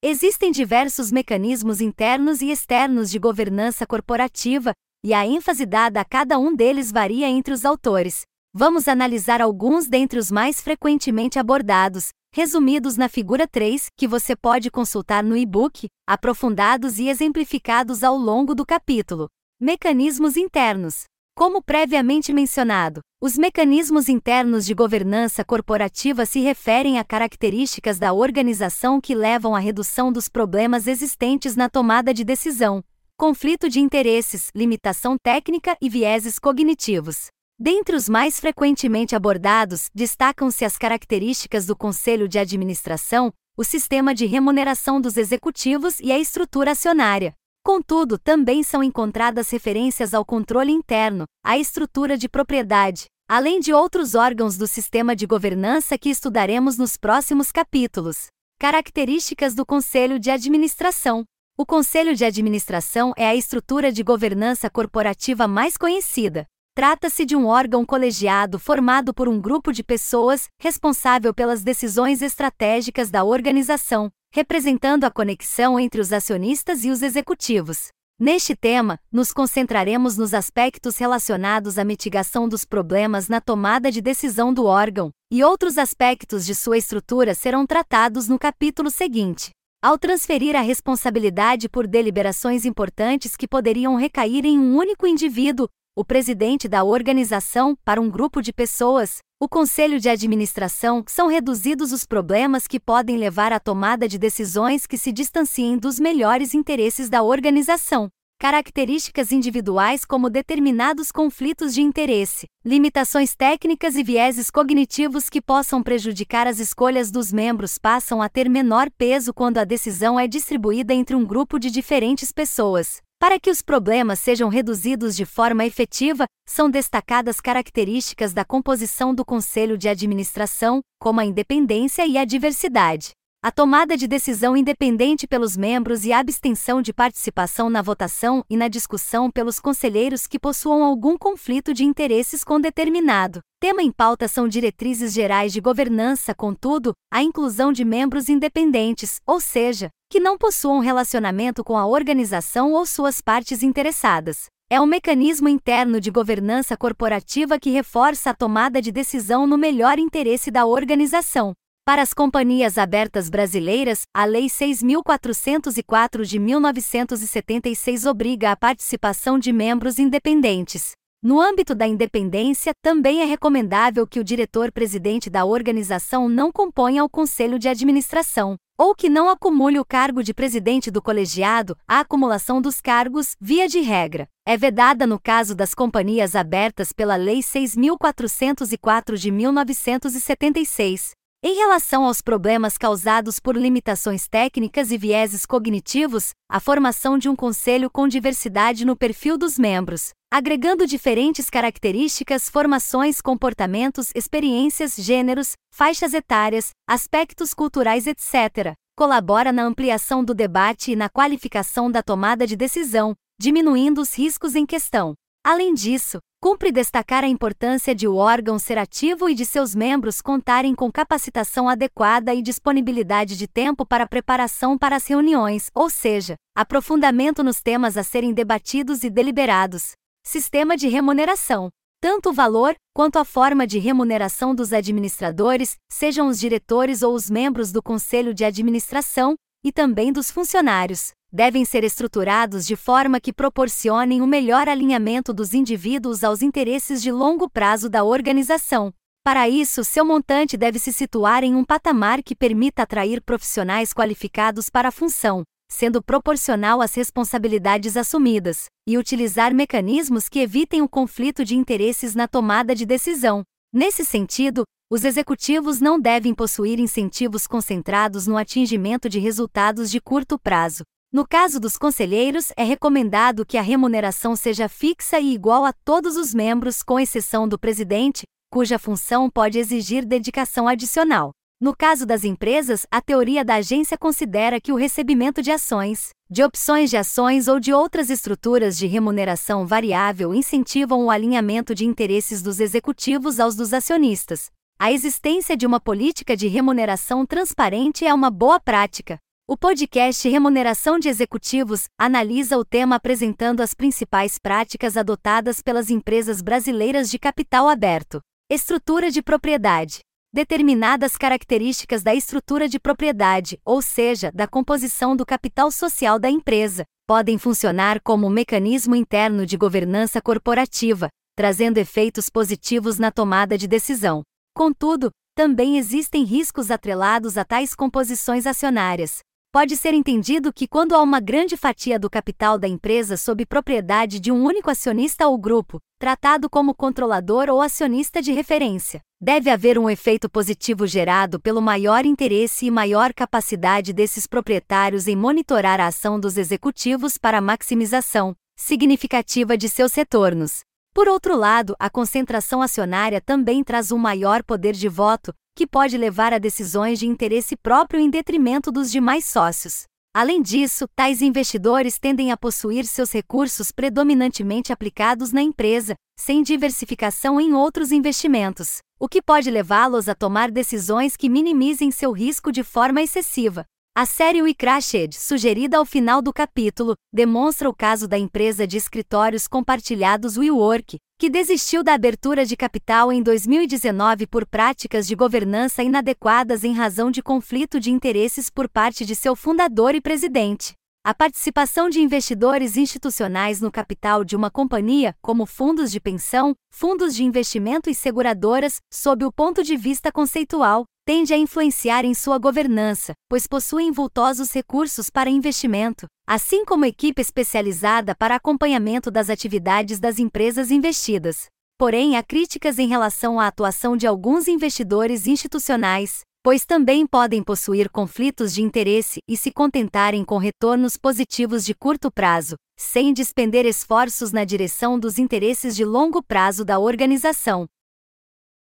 [0.00, 4.72] Existem diversos mecanismos internos e externos de governança corporativa,
[5.06, 8.22] e a ênfase dada a cada um deles varia entre os autores.
[8.52, 14.68] Vamos analisar alguns dentre os mais frequentemente abordados, resumidos na figura 3, que você pode
[14.68, 19.28] consultar no e-book, aprofundados e exemplificados ao longo do capítulo.
[19.60, 21.04] Mecanismos internos.
[21.36, 29.00] Como previamente mencionado, os mecanismos internos de governança corporativa se referem a características da organização
[29.00, 32.82] que levam à redução dos problemas existentes na tomada de decisão,
[33.16, 37.28] conflito de interesses, limitação técnica e vieses cognitivos.
[37.58, 44.26] Dentre os mais frequentemente abordados, destacam-se as características do conselho de administração, o sistema de
[44.26, 47.32] remuneração dos executivos e a estrutura acionária.
[47.64, 54.14] Contudo, também são encontradas referências ao controle interno, à estrutura de propriedade, além de outros
[54.14, 58.26] órgãos do sistema de governança que estudaremos nos próximos capítulos.
[58.60, 61.24] Características do Conselho de Administração.
[61.58, 66.46] O Conselho de Administração é a estrutura de governança corporativa mais conhecida.
[66.74, 73.10] Trata-se de um órgão colegiado formado por um grupo de pessoas responsável pelas decisões estratégicas
[73.10, 77.88] da organização, representando a conexão entre os acionistas e os executivos.
[78.20, 84.52] Neste tema, nos concentraremos nos aspectos relacionados à mitigação dos problemas na tomada de decisão
[84.52, 89.55] do órgão, e outros aspectos de sua estrutura serão tratados no capítulo seguinte.
[89.86, 96.04] Ao transferir a responsabilidade por deliberações importantes que poderiam recair em um único indivíduo, o
[96.04, 102.04] presidente da organização, para um grupo de pessoas, o conselho de administração, são reduzidos os
[102.04, 107.22] problemas que podem levar à tomada de decisões que se distanciem dos melhores interesses da
[107.22, 108.08] organização.
[108.38, 116.46] Características individuais como determinados conflitos de interesse, limitações técnicas e vieses cognitivos que possam prejudicar
[116.46, 121.16] as escolhas dos membros passam a ter menor peso quando a decisão é distribuída entre
[121.16, 123.00] um grupo de diferentes pessoas.
[123.18, 129.24] Para que os problemas sejam reduzidos de forma efetiva, são destacadas características da composição do
[129.24, 133.15] conselho de administração, como a independência e a diversidade
[133.46, 138.56] a tomada de decisão independente pelos membros e a abstenção de participação na votação e
[138.56, 143.38] na discussão pelos conselheiros que possuam algum conflito de interesses com determinado.
[143.60, 149.38] Tema em pauta são diretrizes gerais de governança, contudo, a inclusão de membros independentes, ou
[149.38, 154.46] seja, que não possuam relacionamento com a organização ou suas partes interessadas.
[154.68, 160.00] É um mecanismo interno de governança corporativa que reforça a tomada de decisão no melhor
[160.00, 161.54] interesse da organização.
[161.86, 170.00] Para as companhias abertas brasileiras, a Lei 6.404 de 1976 obriga a participação de membros
[170.00, 170.94] independentes.
[171.22, 177.08] No âmbito da independência, também é recomendável que o diretor-presidente da organização não componha o
[177.08, 182.60] conselho de administração, ou que não acumule o cargo de presidente do colegiado, a acumulação
[182.60, 189.16] dos cargos, via de regra, é vedada no caso das companhias abertas pela Lei 6.404
[189.16, 191.14] de 1976.
[191.48, 197.36] Em relação aos problemas causados por limitações técnicas e vieses cognitivos, a formação de um
[197.36, 206.14] conselho com diversidade no perfil dos membros, agregando diferentes características, formações, comportamentos, experiências, gêneros, faixas
[206.14, 212.56] etárias, aspectos culturais, etc., colabora na ampliação do debate e na qualificação da tomada de
[212.56, 215.14] decisão, diminuindo os riscos em questão.
[215.46, 220.20] Além disso, cumpre destacar a importância de o órgão ser ativo e de seus membros
[220.20, 226.34] contarem com capacitação adequada e disponibilidade de tempo para preparação para as reuniões, ou seja,
[226.52, 229.92] aprofundamento nos temas a serem debatidos e deliberados.
[230.26, 231.70] Sistema de remuneração.
[232.02, 237.30] Tanto o valor quanto a forma de remuneração dos administradores, sejam os diretores ou os
[237.30, 243.30] membros do conselho de administração, e também dos funcionários, devem ser estruturados de forma que
[243.30, 248.90] proporcionem o melhor alinhamento dos indivíduos aos interesses de longo prazo da organização.
[249.22, 254.70] Para isso, seu montante deve se situar em um patamar que permita atrair profissionais qualificados
[254.70, 261.44] para a função, sendo proporcional às responsabilidades assumidas, e utilizar mecanismos que evitem o conflito
[261.44, 263.42] de interesses na tomada de decisão.
[263.74, 270.38] Nesse sentido, os executivos não devem possuir incentivos concentrados no atingimento de resultados de curto
[270.38, 275.72] prazo, no caso dos conselheiros, é recomendado que a remuneração seja fixa e igual a
[275.72, 281.30] todos os membros, com exceção do presidente, cuja função pode exigir dedicação adicional.
[281.58, 286.42] No caso das empresas, a teoria da agência considera que o recebimento de ações, de
[286.42, 292.42] opções de ações ou de outras estruturas de remuneração variável incentivam o alinhamento de interesses
[292.42, 294.50] dos executivos aos dos acionistas.
[294.78, 300.98] A existência de uma política de remuneração transparente é uma boa prática, o podcast Remuneração
[300.98, 307.68] de Executivos analisa o tema apresentando as principais práticas adotadas pelas empresas brasileiras de capital
[307.68, 308.20] aberto.
[308.50, 310.00] Estrutura de propriedade.
[310.34, 316.82] Determinadas características da estrutura de propriedade, ou seja, da composição do capital social da empresa,
[317.06, 323.68] podem funcionar como um mecanismo interno de governança corporativa, trazendo efeitos positivos na tomada de
[323.68, 324.22] decisão.
[324.52, 329.20] Contudo, também existem riscos atrelados a tais composições acionárias,
[329.56, 334.20] pode ser entendido que quando há uma grande fatia do capital da empresa sob propriedade
[334.20, 339.78] de um único acionista ou grupo, tratado como controlador ou acionista de referência, deve haver
[339.78, 345.86] um efeito positivo gerado pelo maior interesse e maior capacidade desses proprietários em monitorar a
[345.86, 350.60] ação dos executivos para a maximização significativa de seus retornos.
[350.92, 355.96] Por outro lado, a concentração acionária também traz um maior poder de voto, que pode
[355.96, 359.84] levar a decisões de interesse próprio em detrimento dos demais sócios.
[360.14, 367.40] Além disso, tais investidores tendem a possuir seus recursos predominantemente aplicados na empresa, sem diversificação
[367.40, 372.62] em outros investimentos, o que pode levá-los a tomar decisões que minimizem seu risco de
[372.62, 373.64] forma excessiva.
[373.98, 378.76] A série We Crashed, sugerida ao final do capítulo, demonstra o caso da empresa de
[378.76, 385.82] escritórios compartilhados WeWork, que desistiu da abertura de capital em 2019 por práticas de governança
[385.82, 390.74] inadequadas em razão de conflito de interesses por parte de seu fundador e presidente.
[391.02, 397.14] A participação de investidores institucionais no capital de uma companhia, como fundos de pensão, fundos
[397.14, 402.36] de investimento e seguradoras, sob o ponto de vista conceitual, tende a influenciar em sua
[402.36, 410.00] governança, pois possuem vultosos recursos para investimento, assim como equipe especializada para acompanhamento das atividades
[410.00, 411.46] das empresas investidas.
[411.78, 417.88] Porém, há críticas em relação à atuação de alguns investidores institucionais, pois também podem possuir
[417.88, 424.32] conflitos de interesse e se contentarem com retornos positivos de curto prazo, sem despender esforços
[424.32, 427.64] na direção dos interesses de longo prazo da organização.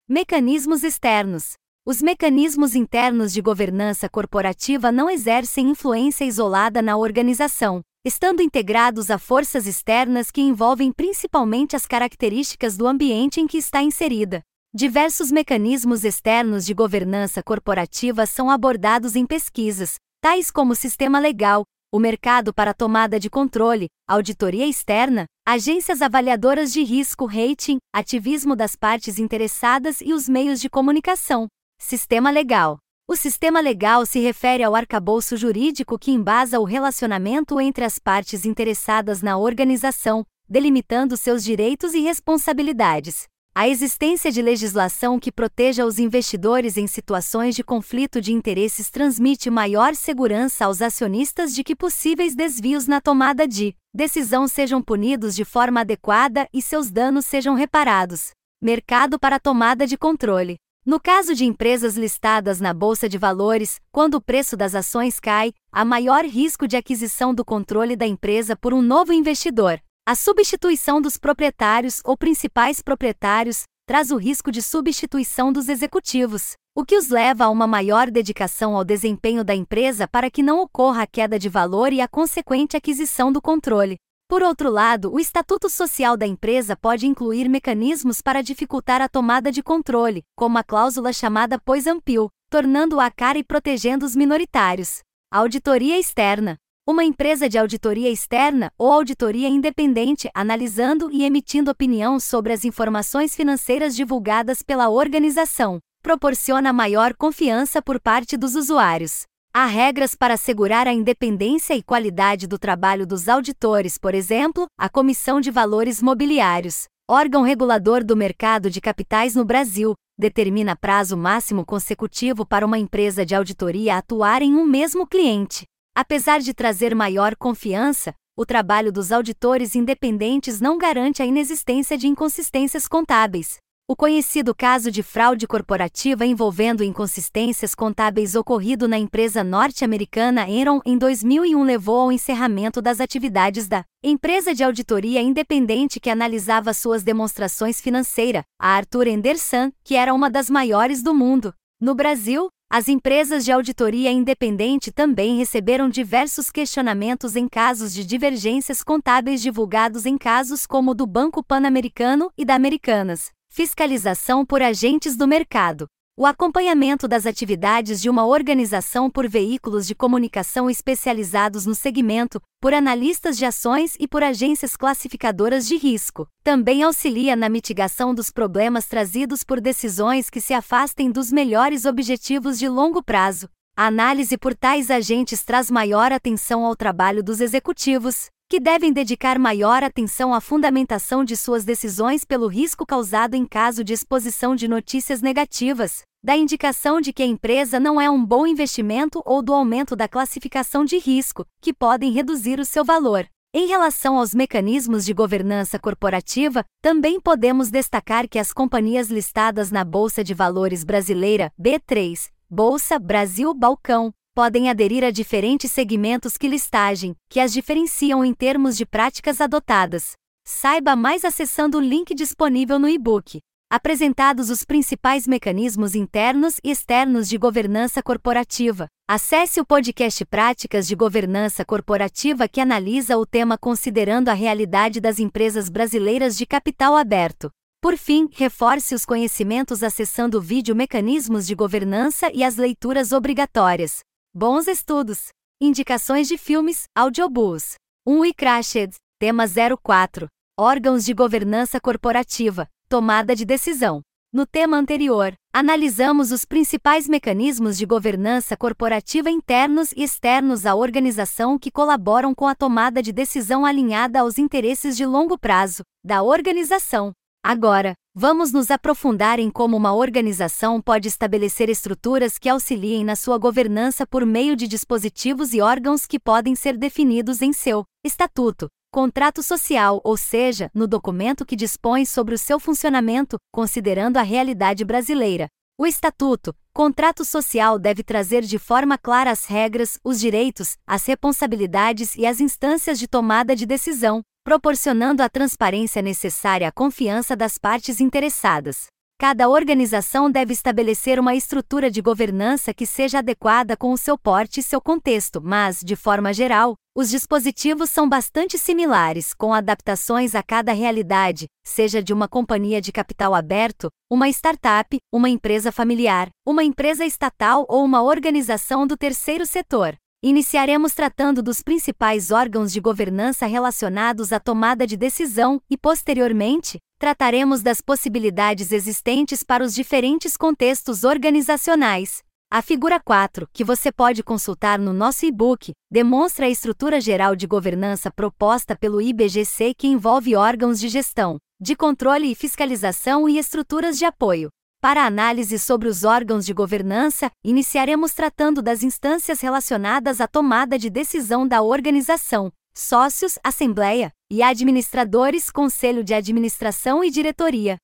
[0.06, 1.54] Mecanismos externos.
[1.86, 9.18] Os mecanismos internos de governança corporativa não exercem influência isolada na organização, estando integrados a
[9.18, 14.40] forças externas que envolvem principalmente as características do ambiente em que está inserida.
[14.74, 21.64] Diversos mecanismos externos de governança corporativa são abordados em pesquisas, tais como o sistema legal,
[21.92, 28.74] o mercado para tomada de controle, auditoria externa, agências avaliadoras de risco, rating, ativismo das
[28.74, 31.46] partes interessadas e os meios de comunicação.
[31.86, 32.78] Sistema legal.
[33.06, 38.46] O sistema legal se refere ao arcabouço jurídico que embasa o relacionamento entre as partes
[38.46, 43.24] interessadas na organização, delimitando seus direitos e responsabilidades.
[43.54, 49.50] A existência de legislação que proteja os investidores em situações de conflito de interesses transmite
[49.50, 55.44] maior segurança aos acionistas de que possíveis desvios na tomada de decisão sejam punidos de
[55.44, 58.30] forma adequada e seus danos sejam reparados.
[58.58, 60.56] Mercado para tomada de controle.
[60.86, 65.54] No caso de empresas listadas na Bolsa de Valores, quando o preço das ações cai,
[65.72, 69.80] há maior risco de aquisição do controle da empresa por um novo investidor.
[70.06, 76.84] A substituição dos proprietários ou principais proprietários traz o risco de substituição dos executivos, o
[76.84, 81.04] que os leva a uma maior dedicação ao desempenho da empresa para que não ocorra
[81.04, 83.96] a queda de valor e a consequente aquisição do controle.
[84.26, 89.52] Por outro lado, o estatuto social da empresa pode incluir mecanismos para dificultar a tomada
[89.52, 95.00] de controle, como a cláusula chamada poison pill, tornando-a cara e protegendo os minoritários.
[95.30, 96.56] Auditoria externa.
[96.86, 103.34] Uma empresa de auditoria externa ou auditoria independente analisando e emitindo opinião sobre as informações
[103.34, 109.24] financeiras divulgadas pela organização, proporciona maior confiança por parte dos usuários.
[109.56, 114.88] Há regras para assegurar a independência e qualidade do trabalho dos auditores, por exemplo, a
[114.88, 121.64] Comissão de Valores Mobiliários, órgão regulador do mercado de capitais no Brasil, determina prazo máximo
[121.64, 125.62] consecutivo para uma empresa de auditoria atuar em um mesmo cliente.
[125.94, 132.08] Apesar de trazer maior confiança, o trabalho dos auditores independentes não garante a inexistência de
[132.08, 133.58] inconsistências contábeis.
[133.86, 140.96] O conhecido caso de fraude corporativa envolvendo inconsistências contábeis ocorrido na empresa norte-americana Enron em
[140.96, 147.78] 2001 levou ao encerramento das atividades da empresa de auditoria independente que analisava suas demonstrações
[147.78, 151.52] financeiras, a Arthur Anderson, que era uma das maiores do mundo.
[151.78, 158.82] No Brasil, as empresas de auditoria independente também receberam diversos questionamentos em casos de divergências
[158.82, 165.16] contábeis divulgados em casos como o do Banco Pan-Americano e da Americanas fiscalização por agentes
[165.16, 165.86] do mercado,
[166.18, 172.74] o acompanhamento das atividades de uma organização por veículos de comunicação especializados no segmento, por
[172.74, 176.26] analistas de ações e por agências classificadoras de risco.
[176.42, 182.58] Também auxilia na mitigação dos problemas trazidos por decisões que se afastem dos melhores objetivos
[182.58, 183.48] de longo prazo.
[183.76, 189.36] A análise por tais agentes traz maior atenção ao trabalho dos executivos, que devem dedicar
[189.36, 194.68] maior atenção à fundamentação de suas decisões pelo risco causado em caso de exposição de
[194.68, 199.52] notícias negativas, da indicação de que a empresa não é um bom investimento ou do
[199.52, 203.26] aumento da classificação de risco, que podem reduzir o seu valor.
[203.52, 209.82] Em relação aos mecanismos de governança corporativa, também podemos destacar que as companhias listadas na
[209.82, 217.14] Bolsa de Valores Brasileira, B3, Bolsa Brasil Balcão, podem aderir a diferentes segmentos que listagem,
[217.28, 220.12] que as diferenciam em termos de práticas adotadas.
[220.44, 223.38] Saiba mais acessando o link disponível no e-book.
[223.70, 228.88] Apresentados os principais mecanismos internos e externos de governança corporativa.
[229.08, 235.18] Acesse o podcast Práticas de Governança Corporativa que analisa o tema considerando a realidade das
[235.18, 237.50] empresas brasileiras de capital aberto.
[237.80, 244.00] Por fim, reforce os conhecimentos acessando o vídeo Mecanismos de Governança e as leituras obrigatórias.
[244.36, 245.28] Bons estudos!
[245.60, 247.76] Indicações de filmes, audiobooks.
[248.04, 250.26] 1 um e Crashed, tema 04.
[250.58, 254.02] Órgãos de governança corporativa, tomada de decisão.
[254.32, 261.56] No tema anterior, analisamos os principais mecanismos de governança corporativa internos e externos à organização
[261.56, 267.12] que colaboram com a tomada de decisão alinhada aos interesses de longo prazo da organização.
[267.40, 273.38] Agora, Vamos nos aprofundar em como uma organização pode estabelecer estruturas que auxiliem na sua
[273.38, 279.42] governança por meio de dispositivos e órgãos que podem ser definidos em seu estatuto, contrato
[279.42, 285.48] social, ou seja, no documento que dispõe sobre o seu funcionamento, considerando a realidade brasileira.
[285.76, 292.14] O estatuto, contrato social deve trazer de forma clara as regras, os direitos, as responsabilidades
[292.14, 297.98] e as instâncias de tomada de decisão, proporcionando a transparência necessária à confiança das partes
[297.98, 298.86] interessadas.
[299.18, 304.60] Cada organização deve estabelecer uma estrutura de governança que seja adequada com o seu porte
[304.60, 310.42] e seu contexto, mas, de forma geral, os dispositivos são bastante similares, com adaptações a
[310.42, 316.62] cada realidade, seja de uma companhia de capital aberto, uma startup, uma empresa familiar, uma
[316.62, 319.96] empresa estatal ou uma organização do terceiro setor.
[320.26, 327.62] Iniciaremos tratando dos principais órgãos de governança relacionados à tomada de decisão e, posteriormente, trataremos
[327.62, 332.22] das possibilidades existentes para os diferentes contextos organizacionais.
[332.50, 337.46] A figura 4, que você pode consultar no nosso e-book, demonstra a estrutura geral de
[337.46, 343.98] governança proposta pelo IBGC que envolve órgãos de gestão, de controle e fiscalização e estruturas
[343.98, 344.48] de apoio.
[344.84, 350.90] Para análise sobre os órgãos de governança, iniciaremos tratando das instâncias relacionadas à tomada de
[350.90, 357.78] decisão da organização, sócios, assembleia, e administradores, conselho de administração e diretoria.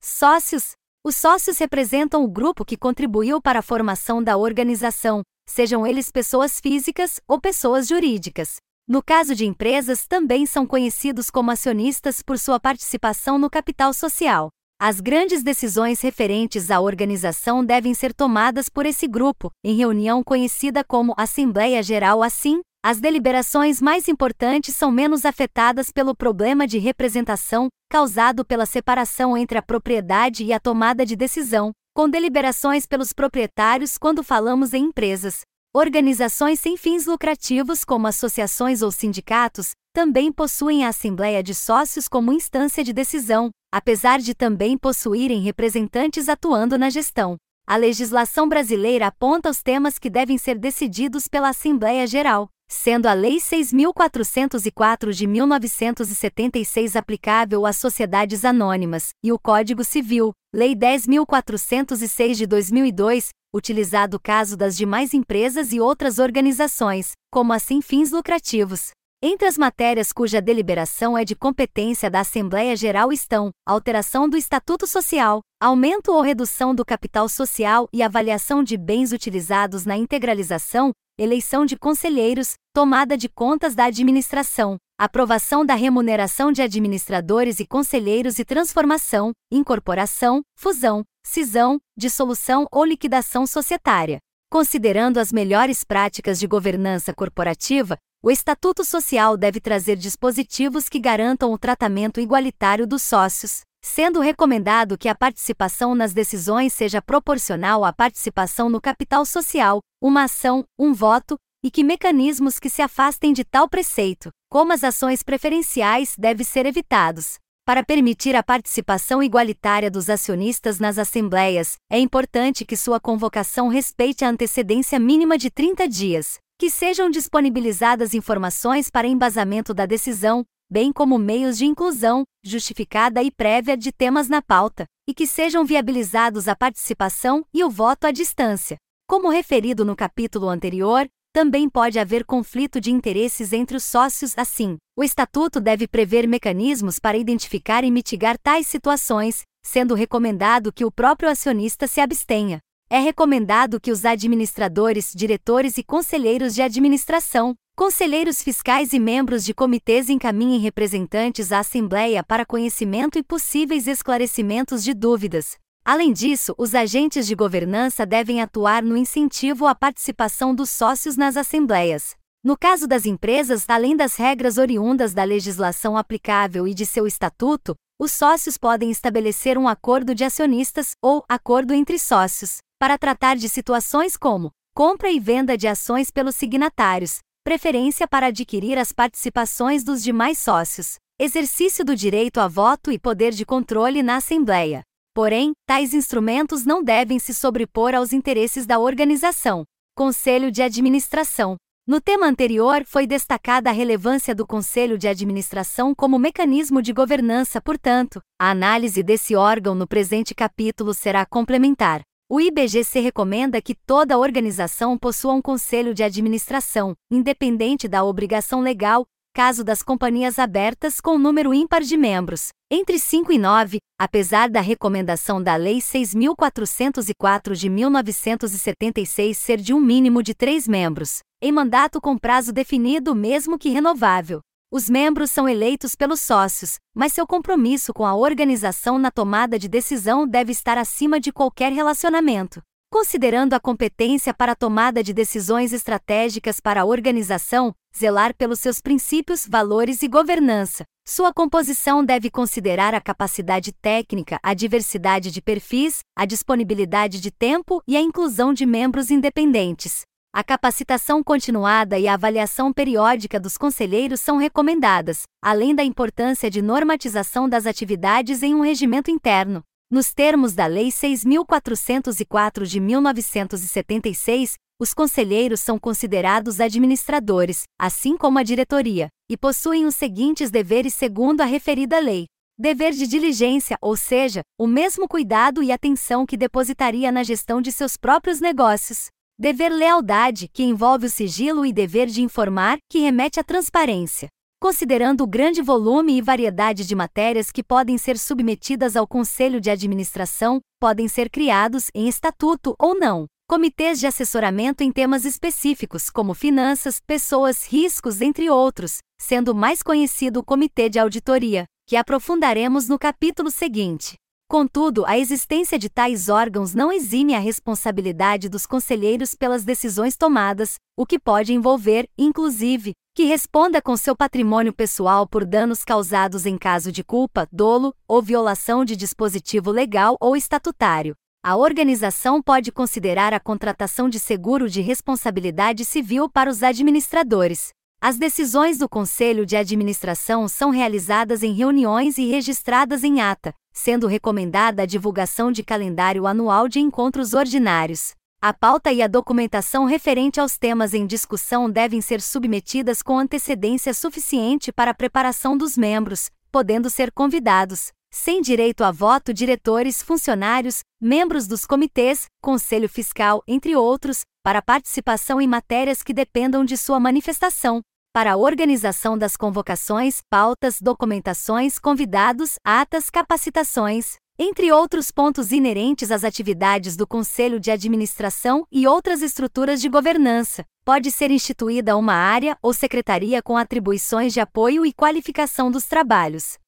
[0.00, 0.76] Sócios.
[1.04, 6.60] Os sócios representam o grupo que contribuiu para a formação da organização, sejam eles pessoas
[6.60, 8.58] físicas ou pessoas jurídicas.
[8.86, 14.50] No caso de empresas, também são conhecidos como acionistas por sua participação no capital social.
[14.78, 20.84] As grandes decisões referentes à organização devem ser tomadas por esse grupo, em reunião conhecida
[20.84, 22.22] como Assembleia Geral.
[22.22, 29.34] Assim, as deliberações mais importantes são menos afetadas pelo problema de representação causado pela separação
[29.34, 34.84] entre a propriedade e a tomada de decisão, com deliberações pelos proprietários quando falamos em
[34.84, 35.40] empresas.
[35.74, 42.30] Organizações sem fins lucrativos, como associações ou sindicatos, também possuem a Assembleia de Sócios como
[42.30, 47.36] instância de decisão, apesar de também possuírem representantes atuando na gestão.
[47.66, 53.12] A legislação brasileira aponta os temas que devem ser decididos pela Assembleia Geral, sendo a
[53.12, 62.46] Lei 6.404 de 1976 aplicável às sociedades anônimas, e o Código Civil, Lei 10.406 de
[62.46, 68.90] 2002, utilizado caso das demais empresas e outras organizações, como as sem fins lucrativos.
[69.22, 74.86] Entre as matérias cuja deliberação é de competência da Assembleia Geral estão alteração do Estatuto
[74.86, 81.64] Social, aumento ou redução do capital social e avaliação de bens utilizados na integralização, eleição
[81.64, 88.44] de conselheiros, tomada de contas da administração, aprovação da remuneração de administradores e conselheiros e
[88.44, 94.18] transformação, incorporação, fusão, cisão, dissolução ou liquidação societária.
[94.52, 101.52] Considerando as melhores práticas de governança corporativa, o Estatuto Social deve trazer dispositivos que garantam
[101.52, 107.92] o tratamento igualitário dos sócios, sendo recomendado que a participação nas decisões seja proporcional à
[107.92, 113.44] participação no capital social, uma ação, um voto, e que mecanismos que se afastem de
[113.44, 117.36] tal preceito, como as ações preferenciais, devem ser evitados.
[117.64, 124.24] Para permitir a participação igualitária dos acionistas nas assembleias, é importante que sua convocação respeite
[124.24, 130.90] a antecedência mínima de 30 dias, que sejam disponibilizadas informações para embasamento da decisão, bem
[130.90, 136.48] como meios de inclusão, justificada e prévia de temas na pauta, e que sejam viabilizados
[136.48, 138.76] a participação e o voto à distância.
[139.06, 144.78] Como referido no capítulo anterior, também pode haver conflito de interesses entre os sócios assim.
[144.96, 150.90] O estatuto deve prever mecanismos para identificar e mitigar tais situações, sendo recomendado que o
[150.90, 152.60] próprio acionista se abstenha.
[152.88, 159.52] É recomendado que os administradores, diretores e conselheiros de administração, conselheiros fiscais e membros de
[159.52, 165.56] comitês encaminhem representantes à Assembleia para conhecimento e possíveis esclarecimentos de dúvidas.
[165.84, 171.36] Além disso, os agentes de governança devem atuar no incentivo à participação dos sócios nas
[171.36, 172.14] assembleias.
[172.42, 177.74] No caso das empresas, além das regras oriundas da legislação aplicável e de seu estatuto,
[177.98, 183.48] os sócios podem estabelecer um acordo de acionistas ou acordo entre sócios para tratar de
[183.48, 190.02] situações como compra e venda de ações pelos signatários, preferência para adquirir as participações dos
[190.02, 194.82] demais sócios, exercício do direito a voto e poder de controle na Assembleia.
[195.14, 199.64] Porém, tais instrumentos não devem se sobrepor aos interesses da organização.
[199.96, 201.56] Conselho de Administração.
[201.88, 207.62] No tema anterior, foi destacada a relevância do Conselho de Administração como mecanismo de governança,
[207.62, 212.02] portanto, a análise desse órgão no presente capítulo será complementar.
[212.28, 219.06] O IBGC recomenda que toda organização possua um conselho de administração, independente da obrigação legal,
[219.32, 224.60] caso das companhias abertas com número ímpar de membros, entre 5 e 9, apesar da
[224.60, 232.00] recomendação da Lei 6.404 de 1976 ser de um mínimo de três membros, em mandato
[232.00, 234.40] com prazo definido mesmo que renovável.
[234.70, 239.68] Os membros são eleitos pelos sócios, mas seu compromisso com a organização na tomada de
[239.68, 242.60] decisão deve estar acima de qualquer relacionamento.
[242.90, 248.80] Considerando a competência para a tomada de decisões estratégicas para a organização, zelar pelos seus
[248.80, 250.84] princípios, valores e governança.
[251.06, 257.80] Sua composição deve considerar a capacidade técnica, a diversidade de perfis, a disponibilidade de tempo
[257.86, 260.02] e a inclusão de membros independentes.
[260.36, 266.60] A capacitação continuada e a avaliação periódica dos conselheiros são recomendadas, além da importância de
[266.60, 269.62] normatização das atividades em um regimento interno.
[269.90, 278.42] Nos termos da Lei 6.404 de 1976, os conselheiros são considerados administradores, assim como a
[278.42, 282.26] diretoria, e possuem os seguintes deveres segundo a referida lei:
[282.58, 287.72] dever de diligência, ou seja, o mesmo cuidado e atenção que depositaria na gestão de
[287.72, 289.06] seus próprios negócios.
[289.38, 294.28] Dever lealdade, que envolve o sigilo e dever de informar, que remete à transparência.
[294.58, 299.68] Considerando o grande volume e variedade de matérias que podem ser submetidas ao Conselho de
[299.68, 306.32] Administração, podem ser criados, em estatuto ou não, comitês de assessoramento em temas específicos, como
[306.32, 312.98] finanças, pessoas, riscos, entre outros, sendo mais conhecido o Comitê de Auditoria, que aprofundaremos no
[312.98, 314.16] capítulo seguinte.
[314.48, 320.76] Contudo, a existência de tais órgãos não exime a responsabilidade dos conselheiros pelas decisões tomadas,
[320.96, 326.56] o que pode envolver, inclusive, que responda com seu patrimônio pessoal por danos causados em
[326.56, 331.16] caso de culpa, dolo ou violação de dispositivo legal ou estatutário.
[331.44, 337.70] A organização pode considerar a contratação de seguro de responsabilidade civil para os administradores,
[338.00, 344.06] as decisões do Conselho de Administração são realizadas em reuniões e registradas em ata, sendo
[344.06, 348.12] recomendada a divulgação de calendário anual de encontros ordinários.
[348.40, 353.94] A pauta e a documentação referente aos temas em discussão devem ser submetidas com antecedência
[353.94, 360.80] suficiente para a preparação dos membros, podendo ser convidados, sem direito a voto, diretores, funcionários,
[361.00, 367.00] membros dos comitês, conselho fiscal, entre outros, para participação em matérias que dependam de sua
[367.00, 367.82] manifestação,
[368.12, 376.22] para a organização das convocações, pautas, documentações, convidados, atas, capacitações, entre outros pontos inerentes às
[376.22, 380.64] atividades do Conselho de Administração e outras estruturas de governança.
[380.84, 386.58] Pode ser instituída uma área ou secretaria com atribuições de apoio e qualificação dos trabalhos.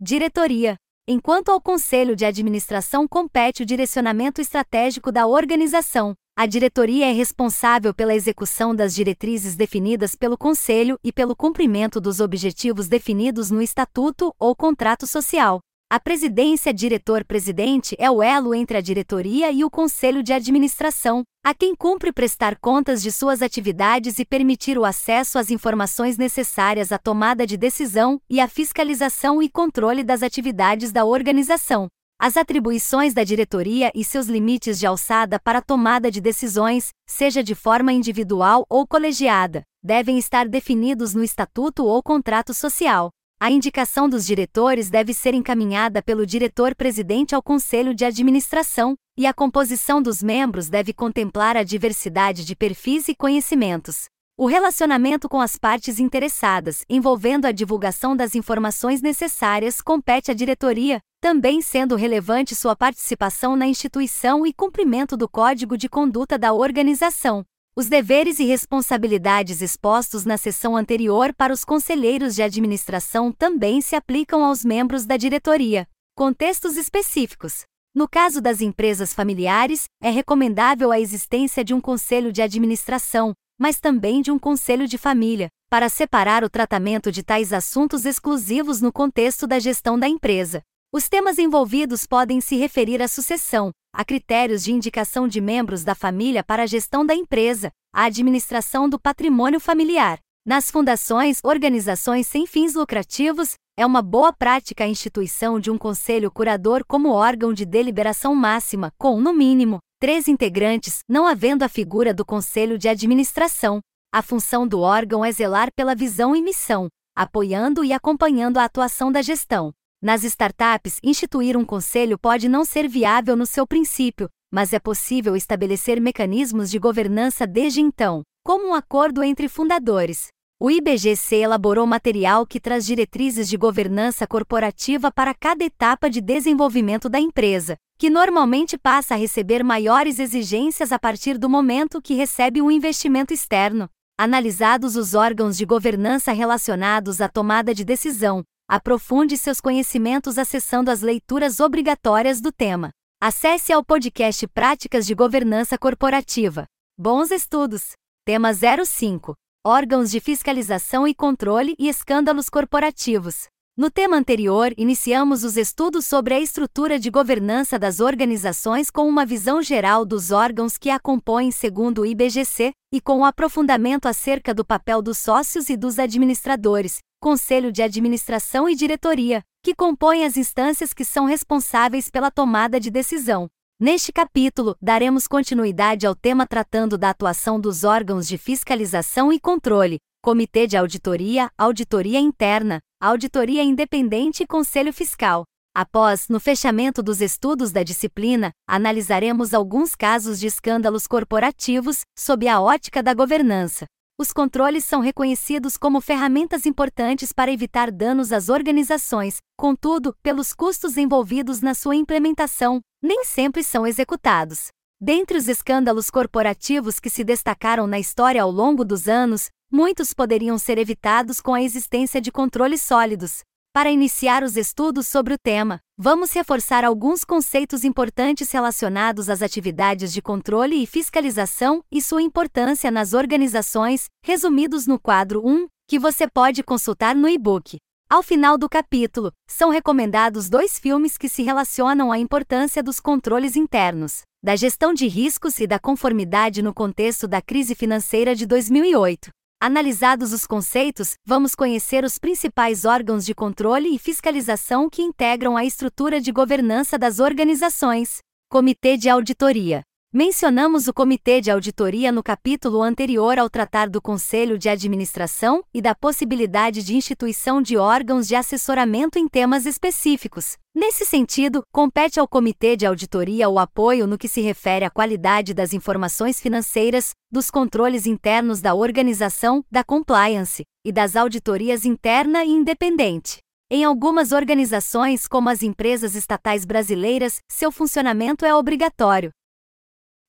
[0.00, 0.76] Diretoria.
[1.08, 7.92] Enquanto ao Conselho de Administração compete o direcionamento estratégico da organização, a diretoria é responsável
[7.92, 14.32] pela execução das diretrizes definidas pelo Conselho e pelo cumprimento dos objetivos definidos no Estatuto
[14.38, 15.58] ou contrato social.
[15.90, 21.54] A presidência diretor-presidente é o elo entre a diretoria e o conselho de administração, a
[21.54, 26.98] quem cumpre prestar contas de suas atividades e permitir o acesso às informações necessárias à
[26.98, 31.88] tomada de decisão e à fiscalização e controle das atividades da organização.
[32.20, 37.42] As atribuições da diretoria e seus limites de alçada para a tomada de decisões, seja
[37.42, 43.08] de forma individual ou colegiada, devem estar definidos no estatuto ou contrato social.
[43.40, 49.32] A indicação dos diretores deve ser encaminhada pelo diretor-presidente ao conselho de administração, e a
[49.32, 54.06] composição dos membros deve contemplar a diversidade de perfis e conhecimentos.
[54.36, 60.98] O relacionamento com as partes interessadas, envolvendo a divulgação das informações necessárias, compete à diretoria,
[61.20, 67.44] também sendo relevante sua participação na instituição e cumprimento do código de conduta da organização.
[67.78, 73.94] Os deveres e responsabilidades expostos na sessão anterior para os conselheiros de administração também se
[73.94, 75.86] aplicam aos membros da diretoria.
[76.16, 77.62] Contextos específicos.
[77.94, 83.78] No caso das empresas familiares, é recomendável a existência de um conselho de administração, mas
[83.78, 88.92] também de um conselho de família, para separar o tratamento de tais assuntos exclusivos no
[88.92, 90.64] contexto da gestão da empresa.
[90.92, 95.94] Os temas envolvidos podem se referir à sucessão, a critérios de indicação de membros da
[95.94, 100.18] família para a gestão da empresa, à administração do patrimônio familiar.
[100.46, 106.30] Nas fundações, organizações sem fins lucrativos, é uma boa prática a instituição de um conselho
[106.30, 112.14] curador como órgão de deliberação máxima, com, no mínimo, três integrantes, não havendo a figura
[112.14, 113.80] do conselho de administração.
[114.12, 119.12] A função do órgão é zelar pela visão e missão, apoiando e acompanhando a atuação
[119.12, 119.72] da gestão.
[120.00, 125.34] Nas startups, instituir um conselho pode não ser viável no seu princípio, mas é possível
[125.34, 130.28] estabelecer mecanismos de governança desde então, como um acordo entre fundadores.
[130.60, 137.08] O IBGC elaborou material que traz diretrizes de governança corporativa para cada etapa de desenvolvimento
[137.08, 142.62] da empresa, que normalmente passa a receber maiores exigências a partir do momento que recebe
[142.62, 143.88] um investimento externo.
[144.16, 151.00] Analisados os órgãos de governança relacionados à tomada de decisão, aprofunde seus conhecimentos acessando as
[151.00, 152.90] leituras obrigatórias do tema.
[153.20, 156.66] Acesse ao podcast Práticas de Governança Corporativa.
[156.96, 157.92] Bons estudos!
[158.26, 159.34] Tema 05
[159.66, 163.48] órgãos de fiscalização e controle e escândalos corporativos.
[163.76, 169.26] No tema anterior, iniciamos os estudos sobre a estrutura de governança das organizações com uma
[169.26, 174.06] visão geral dos órgãos que a compõem segundo o IBGC, e com o um aprofundamento
[174.06, 180.24] acerca do papel dos sócios e dos administradores, conselho de administração e diretoria, que compõem
[180.24, 183.48] as instâncias que são responsáveis pela tomada de decisão.
[183.80, 189.98] Neste capítulo, daremos continuidade ao tema tratando da atuação dos órgãos de fiscalização e controle,
[190.20, 195.44] Comitê de Auditoria, Auditoria Interna, Auditoria Independente e Conselho Fiscal.
[195.72, 202.60] Após, no fechamento dos estudos da disciplina, analisaremos alguns casos de escândalos corporativos, sob a
[202.60, 203.86] ótica da governança.
[204.20, 210.96] Os controles são reconhecidos como ferramentas importantes para evitar danos às organizações, contudo, pelos custos
[210.96, 214.70] envolvidos na sua implementação, nem sempre são executados.
[215.00, 220.58] Dentre os escândalos corporativos que se destacaram na história ao longo dos anos, muitos poderiam
[220.58, 223.44] ser evitados com a existência de controles sólidos.
[223.72, 230.12] Para iniciar os estudos sobre o tema, vamos reforçar alguns conceitos importantes relacionados às atividades
[230.12, 236.28] de controle e fiscalização e sua importância nas organizações, resumidos no quadro 1, que você
[236.28, 237.78] pode consultar no e-book.
[238.08, 243.56] Ao final do capítulo, são recomendados dois filmes que se relacionam à importância dos controles
[243.56, 249.30] internos, da gestão de riscos e da conformidade no contexto da crise financeira de 2008.
[249.60, 255.64] Analisados os conceitos, vamos conhecer os principais órgãos de controle e fiscalização que integram a
[255.64, 258.18] estrutura de governança das organizações.
[258.48, 259.82] Comitê de Auditoria.
[260.10, 265.82] Mencionamos o Comitê de Auditoria no capítulo anterior ao tratar do Conselho de Administração e
[265.82, 270.56] da possibilidade de instituição de órgãos de assessoramento em temas específicos.
[270.74, 275.52] Nesse sentido, compete ao Comitê de Auditoria o apoio no que se refere à qualidade
[275.52, 282.50] das informações financeiras, dos controles internos da organização, da compliance e das auditorias interna e
[282.50, 283.40] independente.
[283.70, 289.30] Em algumas organizações, como as empresas estatais brasileiras, seu funcionamento é obrigatório.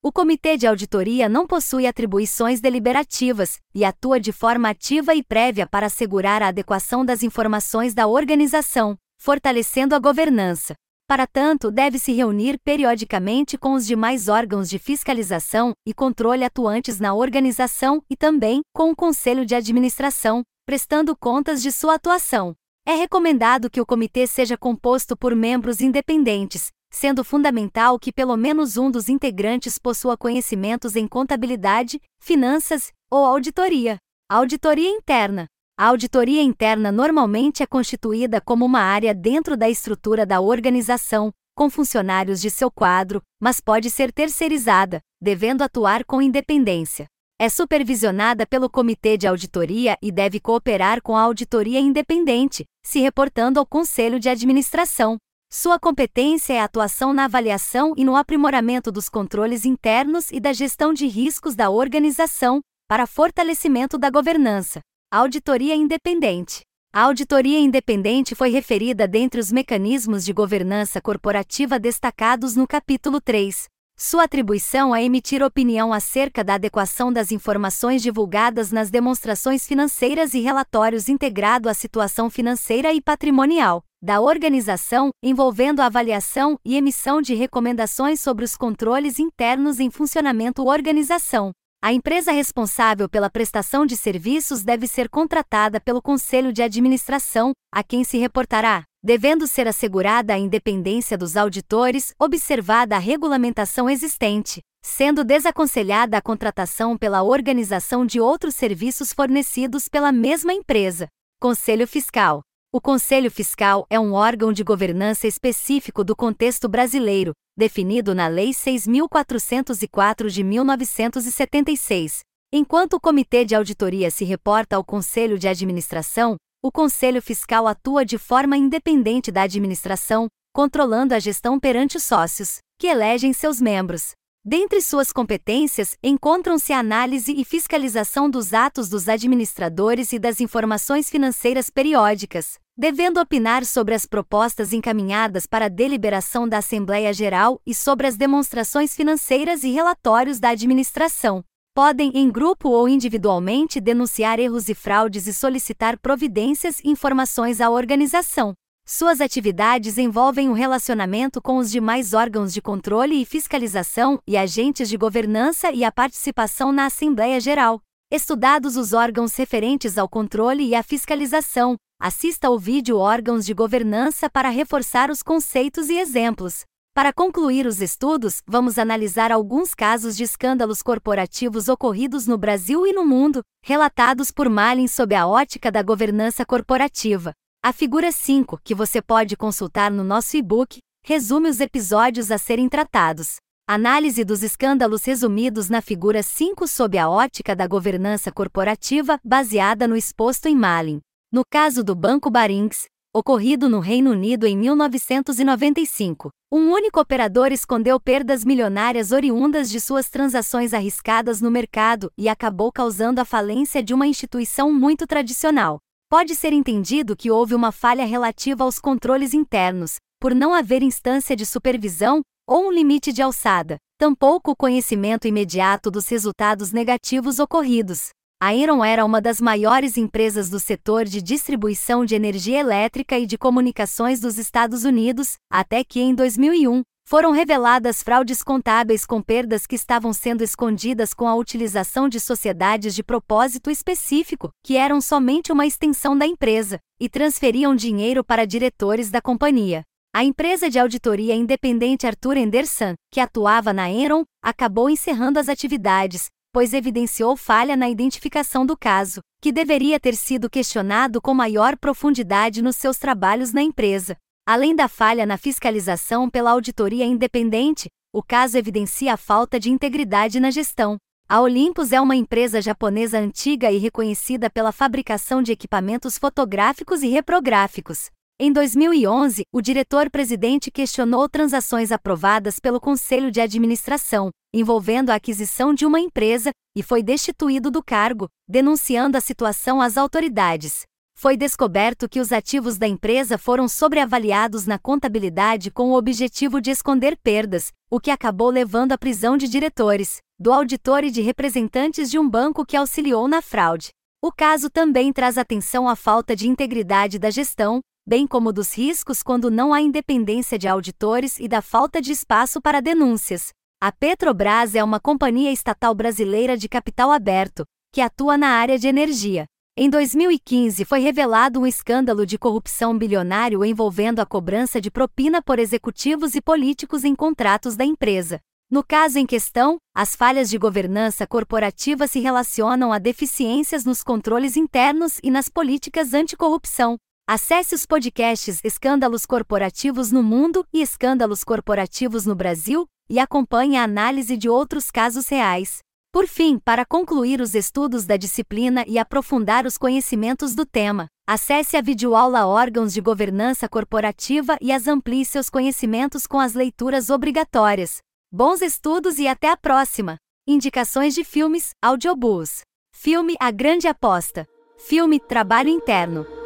[0.02, 5.68] O Comitê de Auditoria não possui atribuições deliberativas e atua de forma ativa e prévia
[5.68, 10.74] para assegurar a adequação das informações da organização, fortalecendo a governança.
[11.06, 16.98] Para tanto, deve se reunir periodicamente com os demais órgãos de fiscalização e controle atuantes
[16.98, 22.56] na organização e também com o Conselho de Administração, prestando contas de sua atuação.
[22.86, 28.78] É recomendado que o comitê seja composto por membros independentes, sendo fundamental que pelo menos
[28.78, 33.98] um dos integrantes possua conhecimentos em contabilidade, finanças ou auditoria.
[34.30, 35.48] Auditoria interna.
[35.78, 41.70] A auditoria interna normalmente é constituída como uma área dentro da estrutura da organização, com
[41.70, 47.06] funcionários de seu quadro, mas pode ser terceirizada, devendo atuar com independência.
[47.40, 53.60] É supervisionada pelo Comitê de Auditoria e deve cooperar com a auditoria independente, se reportando
[53.60, 55.18] ao Conselho de Administração.
[55.52, 60.54] Sua competência é a atuação na avaliação e no aprimoramento dos controles internos e da
[60.54, 64.80] gestão de riscos da organização, para fortalecimento da governança.
[65.12, 66.62] Auditoria independente.
[66.94, 73.66] A auditoria independente foi referida dentre os mecanismos de governança corporativa destacados no capítulo 3.
[73.98, 80.42] Sua atribuição é emitir opinião acerca da adequação das informações divulgadas nas demonstrações financeiras e
[80.42, 87.34] relatórios integrado à situação financeira e patrimonial da organização, envolvendo a avaliação e emissão de
[87.34, 91.52] recomendações sobre os controles internos em funcionamento organização.
[91.82, 97.82] A empresa responsável pela prestação de serviços deve ser contratada pelo Conselho de Administração, a
[97.82, 105.24] quem se reportará, devendo ser assegurada a independência dos auditores, observada a regulamentação existente, sendo
[105.24, 111.08] desaconselhada a contratação pela organização de outros serviços fornecidos pela mesma empresa.
[111.40, 112.42] Conselho Fiscal
[112.72, 118.52] o Conselho Fiscal é um órgão de governança específico do contexto brasileiro, definido na Lei
[118.52, 122.20] 6.404 de 1976.
[122.54, 128.06] Enquanto o Comitê de Auditoria se reporta ao Conselho de Administração, o Conselho Fiscal atua
[128.06, 134.12] de forma independente da administração, controlando a gestão perante os sócios, que elegem seus membros.
[134.52, 141.08] Dentre suas competências, encontram-se a análise e fiscalização dos atos dos administradores e das informações
[141.08, 147.76] financeiras periódicas, devendo opinar sobre as propostas encaminhadas para a deliberação da Assembleia Geral e
[147.76, 151.44] sobre as demonstrações financeiras e relatórios da administração.
[151.76, 157.70] Podem, em grupo ou individualmente, denunciar erros e fraudes e solicitar providências e informações à
[157.70, 158.56] organização.
[158.92, 164.90] Suas atividades envolvem o relacionamento com os demais órgãos de controle e fiscalização e agentes
[164.90, 167.80] de governança e a participação na Assembleia Geral.
[168.12, 174.28] Estudados os órgãos referentes ao controle e à fiscalização, assista ao vídeo Órgãos de Governança
[174.28, 176.64] para reforçar os conceitos e exemplos.
[176.96, 182.92] Para concluir os estudos, vamos analisar alguns casos de escândalos corporativos ocorridos no Brasil e
[182.92, 187.36] no mundo, relatados por Malin sob a ótica da governança corporativa.
[187.62, 192.70] A figura 5, que você pode consultar no nosso e-book, resume os episódios a serem
[192.70, 193.36] tratados.
[193.68, 199.98] Análise dos escândalos resumidos na figura 5 sob a ótica da governança corporativa, baseada no
[199.98, 201.02] exposto em Malin.
[201.30, 208.00] No caso do Banco Barings, ocorrido no Reino Unido em 1995, um único operador escondeu
[208.00, 213.94] perdas milionárias oriundas de suas transações arriscadas no mercado e acabou causando a falência de
[213.94, 219.98] uma instituição muito tradicional pode ser entendido que houve uma falha relativa aos controles internos,
[220.20, 225.92] por não haver instância de supervisão ou um limite de alçada, tampouco o conhecimento imediato
[225.92, 228.10] dos resultados negativos ocorridos.
[228.42, 233.28] A Enron era uma das maiores empresas do setor de distribuição de energia elétrica e
[233.28, 239.66] de comunicações dos Estados Unidos, até que em 2001, foram reveladas fraudes contábeis com perdas
[239.66, 245.52] que estavam sendo escondidas com a utilização de sociedades de propósito específico, que eram somente
[245.52, 249.82] uma extensão da empresa, e transferiam dinheiro para diretores da companhia.
[250.16, 256.28] A empresa de auditoria independente Arthur Anderson, que atuava na Enron, acabou encerrando as atividades,
[256.54, 262.62] pois evidenciou falha na identificação do caso, que deveria ter sido questionado com maior profundidade
[262.62, 264.16] nos seus trabalhos na empresa.
[264.52, 270.40] Além da falha na fiscalização pela auditoria independente, o caso evidencia a falta de integridade
[270.40, 270.98] na gestão.
[271.30, 277.10] A Olympus é uma empresa japonesa antiga e reconhecida pela fabricação de equipamentos fotográficos e
[277.10, 278.10] reprográficos.
[278.40, 285.86] Em 2011, o diretor-presidente questionou transações aprovadas pelo Conselho de Administração, envolvendo a aquisição de
[285.86, 290.90] uma empresa, e foi destituído do cargo, denunciando a situação às autoridades
[291.20, 296.72] foi descoberto que os ativos da empresa foram sobreavaliados na contabilidade com o objetivo de
[296.72, 302.10] esconder perdas, o que acabou levando à prisão de diretores, do auditor e de representantes
[302.10, 303.90] de um banco que auxiliou na fraude.
[304.24, 309.22] O caso também traz atenção à falta de integridade da gestão, bem como dos riscos
[309.22, 313.50] quando não há independência de auditores e da falta de espaço para denúncias.
[313.82, 318.88] A Petrobras é uma companhia estatal brasileira de capital aberto, que atua na área de
[318.88, 319.44] energia.
[319.82, 325.58] Em 2015 foi revelado um escândalo de corrupção bilionário envolvendo a cobrança de propina por
[325.58, 328.42] executivos e políticos em contratos da empresa.
[328.70, 334.58] No caso em questão, as falhas de governança corporativa se relacionam a deficiências nos controles
[334.58, 336.98] internos e nas políticas anticorrupção.
[337.26, 343.84] Acesse os podcasts Escândalos Corporativos no Mundo e Escândalos Corporativos no Brasil e acompanhe a
[343.84, 345.80] análise de outros casos reais.
[346.12, 351.78] Por fim, para concluir os estudos da disciplina e aprofundar os conhecimentos do tema, acesse
[351.78, 358.00] a videoaula Órgãos de Governança Corporativa e as amplie seus conhecimentos com as leituras obrigatórias.
[358.32, 360.18] Bons estudos e até a próxima!
[360.48, 362.62] Indicações de filmes, audiobooks.
[362.92, 364.48] Filme A Grande Aposta.
[364.80, 366.39] Filme Trabalho Interno.